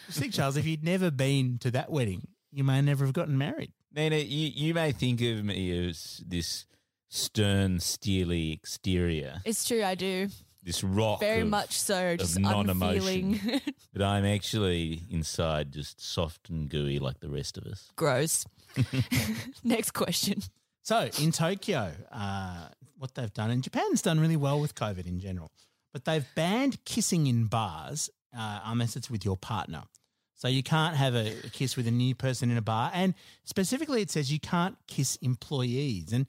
[0.08, 3.36] You see, Charles, if you'd never been to that wedding, you may never have gotten
[3.38, 3.72] married.
[3.94, 6.66] Nina, you, you may think of me as this
[7.08, 10.28] stern, steely exterior, It's true, I do.
[10.62, 12.16] this rock, Very of- much so.
[12.16, 13.40] Just non-emotion.
[13.92, 17.90] but I'm actually inside just soft and gooey like the rest of us.
[17.96, 18.44] Gross.
[19.64, 20.40] Next question.
[20.82, 25.18] So in Tokyo, uh, what they've done, and Japan's done really well with COVID in
[25.20, 25.50] general,
[25.92, 29.82] but they've banned kissing in bars uh, unless it's with your partner.
[30.34, 33.14] So you can't have a a kiss with a new person in a bar, and
[33.44, 36.12] specifically it says you can't kiss employees.
[36.12, 36.26] And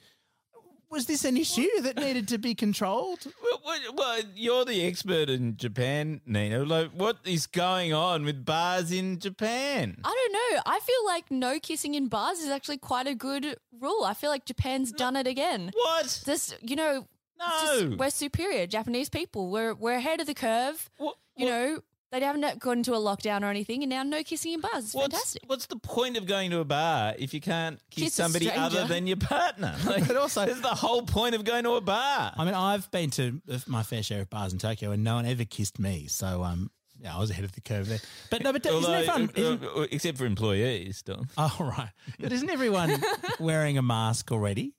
[0.89, 3.27] was this an issue that needed to be controlled?
[3.41, 6.63] Well, well, well, you're the expert in Japan, Nina.
[6.63, 9.97] Like, what is going on with bars in Japan?
[10.05, 10.61] I don't know.
[10.65, 14.03] I feel like no kissing in bars is actually quite a good rule.
[14.05, 15.71] I feel like Japan's done it again.
[15.73, 16.23] What?
[16.25, 17.07] This, you know,
[17.39, 17.95] it's just- No.
[17.97, 18.67] we're superior.
[18.67, 20.89] Japanese people, we're we're ahead of the curve.
[20.97, 21.79] What- You what- know,
[22.11, 24.85] they haven't gone into a lockdown or anything, and now no kissing in bars.
[24.85, 25.43] It's What's, fantastic.
[25.47, 28.85] what's the point of going to a bar if you can't kiss, Kiss somebody other
[28.87, 29.75] than your partner?
[29.85, 32.33] Like, But also- that's the whole point of going to a bar.
[32.37, 35.25] I mean, I've been to my fair share of bars in Tokyo, and no one
[35.25, 36.07] ever kissed me.
[36.07, 37.99] So, um, yeah, I was ahead of the curve there.
[38.31, 39.23] But no, but isn't it fun?
[39.37, 41.25] uh, Isn't- uh, except for employees, still.
[41.37, 41.91] Oh right.
[42.19, 43.03] But isn't everyone
[43.39, 44.73] wearing a mask already?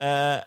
[0.00, 0.40] Uh,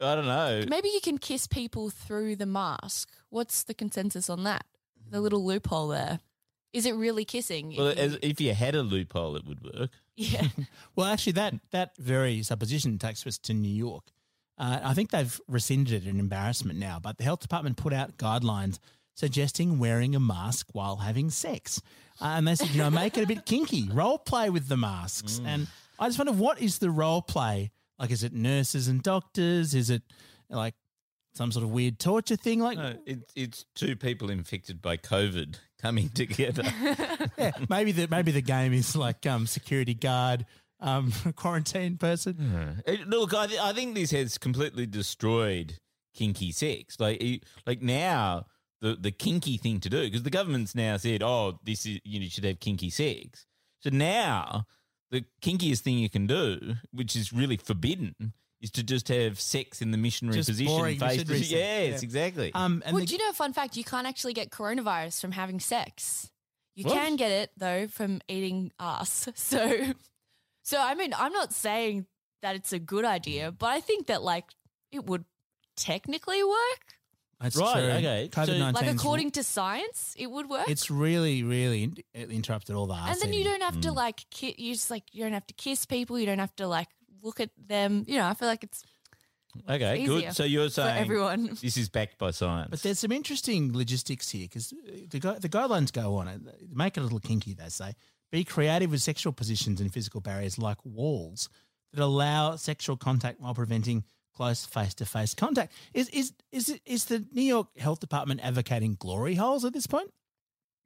[0.00, 0.64] I don't know.
[0.68, 3.08] Maybe you can kiss people through the mask.
[3.28, 4.64] What's the consensus on that?
[5.10, 6.20] the little loophole there.
[6.72, 7.74] Is it really kissing?
[7.76, 9.90] Well, If you- as, if you had a loophole, it would work.
[10.16, 10.46] yeah.
[10.94, 14.04] Well, actually, that that very supposition takes us to New York.
[14.56, 18.18] Uh, I think they've rescinded it in embarrassment now, but the health department put out
[18.18, 18.78] guidelines
[19.14, 21.82] suggesting wearing a mask while having sex,
[22.20, 24.76] uh, and they said, you know, make it a bit kinky, role play with the
[24.76, 25.40] masks.
[25.44, 25.66] And
[25.98, 27.70] I just wonder, what is the role play?
[28.00, 29.74] Like, is it nurses and doctors?
[29.74, 30.02] Is it
[30.48, 30.74] like
[31.34, 32.58] some sort of weird torture thing?
[32.60, 36.64] Like, No, it, it's two people infected by COVID coming together.
[37.38, 40.46] yeah, maybe the maybe the game is like um, security guard,
[40.80, 42.80] um, quarantine person.
[42.88, 45.74] Uh, Look, I, th- I think this has completely destroyed
[46.14, 46.98] kinky sex.
[46.98, 48.46] Like, you- like now,
[48.80, 52.18] the the kinky thing to do because the government's now said, "Oh, this is you,
[52.18, 53.44] know, you should have kinky sex."
[53.80, 54.64] So now,
[55.10, 59.80] the kinkiest thing you can do, which is really forbidden, is to just have sex
[59.82, 60.72] in the missionary Just position.
[60.74, 62.04] boring face to- missionary sex, yes, yeah.
[62.06, 62.52] exactly.
[62.54, 65.20] Um, and well, the- do you know, a fun fact, you can't actually get coronavirus
[65.20, 66.30] from having sex.
[66.76, 66.94] You What?
[66.94, 69.28] can get it though from eating ass.
[69.34, 69.92] So,
[70.62, 72.06] so I mean, I'm not saying
[72.42, 74.44] that it's a good idea, but I think that like
[74.92, 75.24] it would
[75.76, 76.98] technically work.
[77.40, 77.90] That's Right, true.
[77.90, 78.28] okay.
[78.30, 78.86] COVID nineteen.
[78.86, 80.68] Like according to science, it would work.
[80.68, 83.82] it's really, really in- it interrupted all the and then you don't have Mm.
[83.82, 86.18] to like ki- you just like you don't have to kiss people.
[86.18, 86.88] You don't have to like
[87.22, 88.04] look at them.
[88.06, 88.84] You know, I feel like it's
[89.68, 90.36] okay, easier good.
[90.36, 91.56] So you're saying everyone.
[91.62, 92.68] this is backed by science.
[92.70, 94.72] But there's some interesting logistics here because
[95.08, 96.40] the, gu- the guidelines go on it.
[96.74, 97.94] Make it a little kinky, they say.
[98.30, 101.48] Be creative with sexual positions and physical barriers like walls
[101.92, 104.04] that allow sexual contact while preventing
[104.40, 105.70] close face to face contact.
[105.92, 109.86] Is is is it, is the New York Health Department advocating glory holes at this
[109.86, 110.10] point?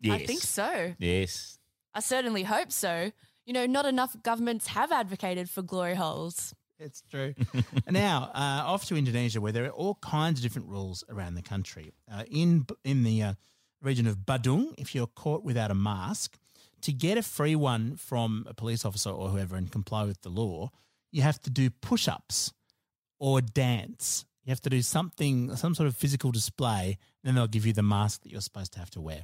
[0.00, 0.20] yes.
[0.20, 0.94] I think so.
[0.98, 1.60] Yes.
[1.94, 3.12] I certainly hope so.
[3.46, 6.52] You know, not enough governments have advocated for glory holes.
[6.80, 7.34] It's true.
[7.88, 11.42] now, uh, off to Indonesia, where there are all kinds of different rules around the
[11.42, 11.92] country.
[12.12, 13.34] Uh, in in the uh,
[13.80, 16.38] region of Badung, if you're caught without a mask,
[16.80, 20.28] to get a free one from a police officer or whoever and comply with the
[20.28, 20.72] law,
[21.12, 22.52] you have to do push-ups
[23.24, 24.26] or dance.
[24.44, 27.72] You have to do something, some sort of physical display, and then they'll give you
[27.72, 29.22] the mask that you're supposed to have to wear.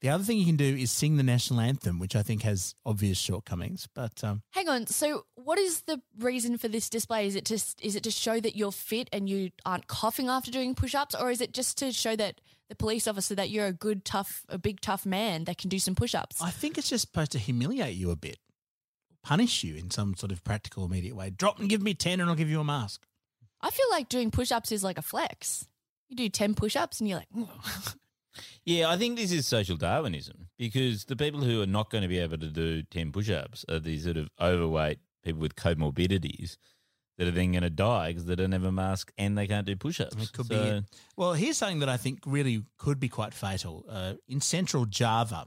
[0.00, 2.76] The other thing you can do is sing the national anthem, which I think has
[2.84, 3.88] obvious shortcomings.
[3.92, 4.86] But um, Hang on.
[4.86, 7.26] So, what is the reason for this display?
[7.26, 10.52] Is it just is it to show that you're fit and you aren't coughing after
[10.52, 13.72] doing push-ups, or is it just to show that the police officer that you're a
[13.72, 16.40] good, tough, a big, tough man that can do some push-ups?
[16.40, 18.38] I think it's just supposed to humiliate you a bit,
[19.24, 21.30] punish you in some sort of practical, immediate way.
[21.30, 23.02] Drop and give me 10 and I'll give you a mask.
[23.60, 25.66] I feel like doing push-ups is like a flex.
[26.08, 27.94] You do ten push-ups and you're like, "Mm."
[28.64, 32.08] Yeah, I think this is social Darwinism because the people who are not going to
[32.08, 36.56] be able to do 10 push ups are these sort of overweight people with comorbidities
[37.18, 39.66] that are then going to die because they don't have a mask and they can't
[39.66, 40.16] do push ups.
[40.22, 40.84] It could be it.
[41.16, 43.86] Well, here's something that I think really could be quite fatal.
[43.88, 45.46] Uh, in central Java,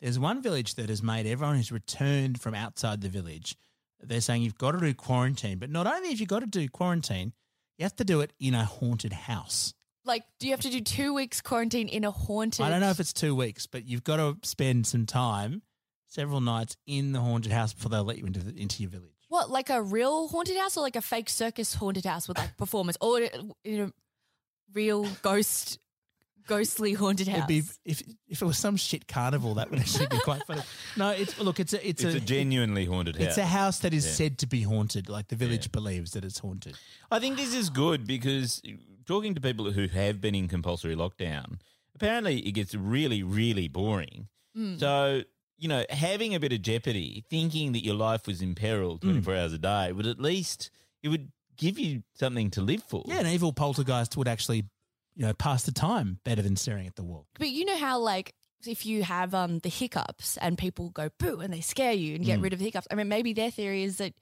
[0.00, 3.56] there's one village that has made everyone who's returned from outside the village,
[4.00, 5.58] they're saying you've got to do quarantine.
[5.58, 7.34] But not only have you got to do quarantine,
[7.80, 9.72] you have to do it in a haunted house.
[10.04, 12.64] like, do you have to do two weeks quarantine in a haunted?
[12.64, 15.62] I don't know if it's two weeks, but you've got to spend some time,
[16.06, 19.08] several nights in the haunted house before they'll let you into the, into your village.
[19.28, 22.54] What, like a real haunted house or like a fake circus haunted house with like
[22.58, 23.28] performers or uh,
[23.64, 23.92] in a
[24.74, 25.78] real ghost,
[26.50, 27.38] ghostly haunted house?
[27.38, 30.62] It'd be if if it was some shit carnival, that would actually be quite funny.
[30.96, 33.28] No, it's look, it's a it's, It's, a, genuinely haunted house.
[33.28, 34.12] it's a house that is Yeah.
[34.12, 35.08] said to be haunted.
[35.08, 36.76] Like the village believes that it's haunted.
[37.10, 38.60] I think this is good because
[39.06, 41.60] talking to people who have been in compulsory lockdown,
[41.94, 44.28] apparently it gets really, really boring.
[44.56, 44.78] Mm.
[44.78, 45.22] So,
[45.58, 49.02] you know, having a bit of jeopardy, thinking that your life was in peril mm.
[49.02, 50.70] 24 hours a day, would at least,
[51.02, 53.02] it would give you something to live for.
[53.06, 54.64] Yeah, an evil poltergeist would actually,
[55.14, 57.26] you know, pass the time better than staring at the wall.
[57.38, 58.34] But you know how like
[58.66, 62.24] if you have um the hiccups and people go boo and they scare you and
[62.24, 62.86] get rid of the hiccups.
[62.90, 64.14] I mean, maybe their theory is that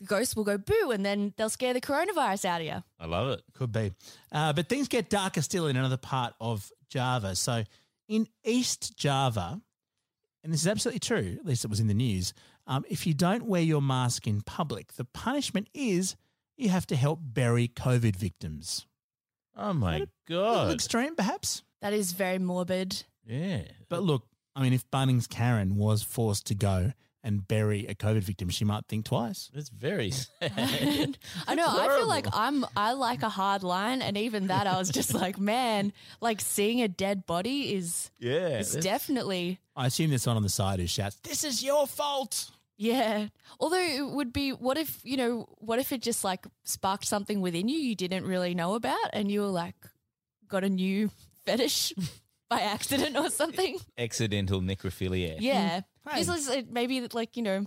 [0.00, 2.82] the ghosts will go boo and then they'll scare the coronavirus out of you.
[2.98, 3.42] I love it.
[3.54, 3.92] Could be.
[4.32, 7.36] Uh, but things get darker still in another part of Java.
[7.36, 7.64] So
[8.08, 9.60] in East Java,
[10.42, 12.34] and this is absolutely true, at least it was in the news,
[12.66, 16.16] um, if you don't wear your mask in public, the punishment is
[16.56, 18.86] you have to help bury COVID victims.
[19.56, 20.72] Oh my A little God.
[20.72, 21.62] extreme, perhaps.
[21.80, 23.04] That is very morbid.
[23.26, 23.62] yeah.
[23.88, 24.24] But look,
[24.56, 26.92] I mean, if Bunnings Karen was forced to go
[27.22, 29.50] and bury a COVID victim, she might think twice.
[29.54, 31.18] It's very sad.
[31.46, 31.66] I know.
[31.66, 32.64] I feel like I'm.
[32.76, 36.82] I like a hard line, and even that, I was just like, man, like seeing
[36.82, 38.10] a dead body is.
[38.18, 38.58] yeah.
[38.60, 39.58] It's that's- definitely.
[39.76, 42.50] I assume there's one on the side who shouts, This is your fault.
[42.76, 43.28] Yeah.
[43.60, 47.40] Although it would be, what if, you know, what if it just like sparked something
[47.40, 49.76] within you you didn't really know about and you were like,
[50.48, 51.10] got a new
[51.44, 51.92] fetish
[52.50, 53.78] by accident or something.
[53.98, 55.36] Accidental necrophilia.
[55.40, 55.82] Yeah.
[56.08, 56.22] Hey.
[56.22, 57.66] This is uh, maybe like, you know,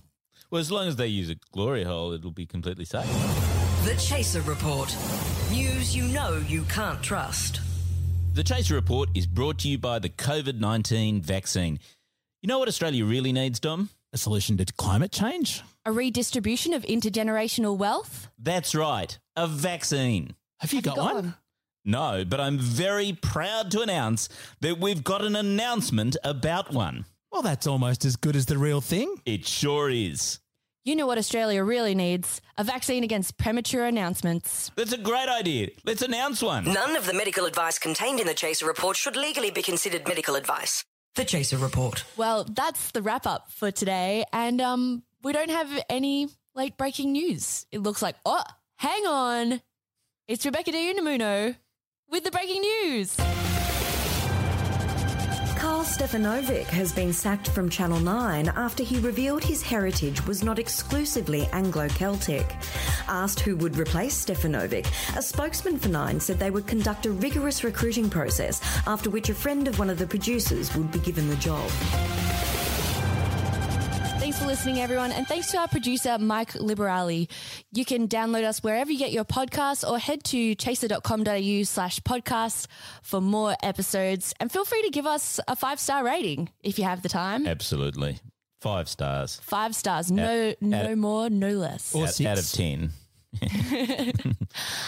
[0.51, 3.05] Well, as long as they use a glory hole, it'll be completely safe.
[3.83, 4.93] The Chaser Report.
[5.51, 7.61] News you know you can't trust.
[8.33, 11.79] The Chaser Report is brought to you by the COVID 19 vaccine.
[12.41, 13.89] You know what Australia really needs, Dom?
[14.13, 15.63] A solution to climate change?
[15.87, 18.27] a redistribution of intergenerational wealth.
[18.37, 20.35] That's right, a vaccine.
[20.59, 21.35] Have you got, one?
[21.85, 24.27] No, but I'm very proud to announce
[24.59, 27.05] that we've got an announcement about one.
[27.31, 29.15] Well, that's almost as good as the real thing.
[29.25, 30.39] It sure is.
[30.83, 32.41] You know what Australia really needs?
[32.57, 34.69] A vaccine against premature announcements.
[34.75, 35.69] That's a great idea.
[35.85, 36.65] Let's announce one.
[36.65, 40.35] None of the medical advice contained in the Chaser Report should legally be considered medical
[40.35, 40.83] advice.
[41.17, 42.03] The Chaser Report.
[42.15, 44.23] Well, that's the wrap up for today.
[44.31, 47.65] And um, we don't have any late breaking news.
[47.71, 48.43] It looks like, oh,
[48.75, 49.61] hang on.
[50.27, 51.55] It's Rebecca De Unamuno
[52.07, 53.17] with the breaking news.
[55.77, 60.57] Karl Stefanovic has been sacked from Channel 9 after he revealed his heritage was not
[60.57, 62.55] exclusively Anglo Celtic.
[63.07, 67.63] Asked who would replace Stefanovic, a spokesman for Nine said they would conduct a rigorous
[67.63, 71.35] recruiting process, after which a friend of one of the producers would be given the
[71.35, 71.69] job.
[74.37, 75.11] Thanks for listening, everyone.
[75.11, 77.27] And thanks to our producer, Mike Liberali.
[77.71, 82.67] You can download us wherever you get your podcasts or head to chaser.com.au slash podcast
[83.01, 84.35] for more episodes.
[84.39, 87.47] And feel free to give us a five star rating if you have the time.
[87.47, 88.19] Absolutely.
[88.61, 91.95] Five stars Five stars, no, no at- more, no less.
[91.95, 92.29] Or out, six.
[92.29, 92.91] out of 10.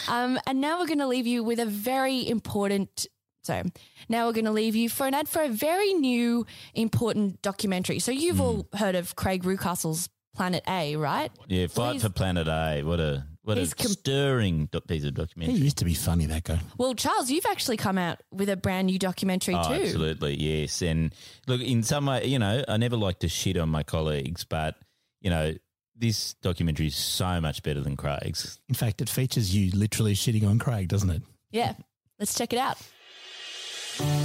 [0.07, 3.07] Um, and now we're going to leave you with a very important.
[3.41, 3.63] So
[4.09, 7.99] now we're going to leave you for an ad for a very new, important documentary.
[7.99, 8.41] So you've hmm.
[8.41, 11.31] all heard of Craig Reucassel's Planet A, right?
[11.47, 12.83] Yeah, Fight he's- for Planet A.
[12.83, 15.53] What a what a com- stirring do- piece of documentary.
[15.53, 15.63] He documentary.
[15.63, 16.59] used to be funny, that guy.
[16.77, 19.81] Well, Charles, you've actually come out with a brand new documentary Oh, too.
[19.81, 20.83] absolutely, yes.
[20.83, 21.15] And
[21.47, 24.75] look, in some way, you know, I never like to shit on my colleagues, but
[25.21, 25.55] you know,
[25.95, 28.59] this documentary is so much better than Craig's.
[28.69, 31.23] In fact, it features you literally shitting on Craig, doesn't it?
[31.51, 31.73] Yeah,
[32.19, 32.77] let's check it out.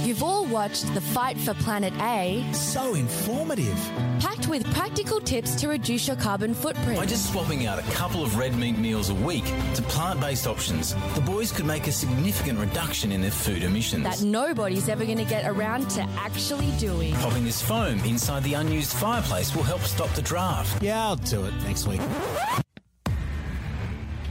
[0.03, 3.75] You've all watched The Fight for Planet A, So informative.
[4.19, 6.97] packed with practical tips to reduce your carbon footprint.
[6.97, 9.43] By just swapping out a couple of red meat meals a week
[9.75, 14.03] to plant based options, the boys could make a significant reduction in their food emissions.
[14.03, 17.13] that nobody's ever going to get around to actually doing.
[17.15, 20.81] Popping this foam inside the unused fireplace will help stop the draft.
[20.81, 22.01] Yeah, I'll do it next week.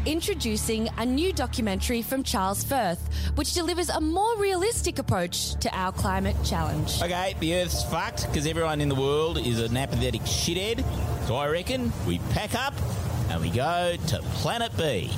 [0.06, 5.92] Introducing a new documentary from Charles Firth, which delivers a more realistic approach to our
[5.92, 7.00] climate challenge.
[7.02, 10.84] Okay, the Earth's fucked because everyone in the world is an apathetic shithead.
[11.26, 12.74] So I reckon we pack up
[13.30, 15.10] and we go to Planet B.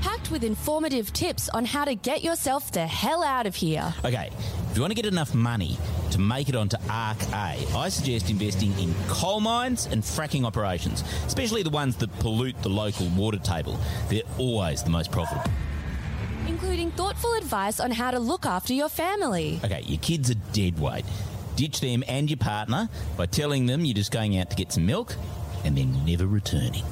[0.00, 3.92] Packed with informative tips on how to get yourself the hell out of here.
[4.06, 4.30] Okay,
[4.70, 5.76] if you want to get enough money
[6.10, 11.02] to make it onto Arc A, I suggest investing in coal mines and fracking operations,
[11.26, 13.78] especially the ones that pollute the local water table.
[14.08, 15.50] They're always the most profitable.
[16.46, 19.60] including thoughtful advice on how to look after your family.
[19.64, 21.04] Okay, your kids are dead weight.
[21.56, 24.86] Ditch them and your partner by telling them you're just going out to get some
[24.86, 25.14] milk
[25.64, 26.84] and then never returning.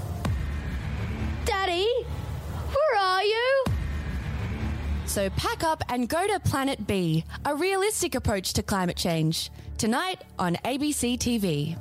[5.18, 9.50] So pack up and go to Planet B, a realistic approach to climate change.
[9.76, 11.76] Tonight on ABC TV.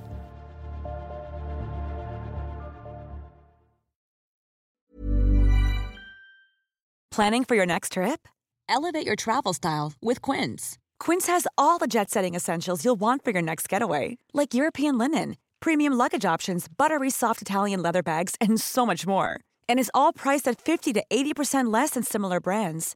[7.11, 8.27] Planning for your next trip?
[8.67, 10.79] Elevate your travel style with Quince.
[10.99, 14.97] Quince has all the jet setting essentials you'll want for your next getaway, like European
[14.97, 19.39] linen, premium luggage options, buttery soft Italian leather bags, and so much more.
[19.69, 22.95] And is all priced at 50 to 80% less than similar brands.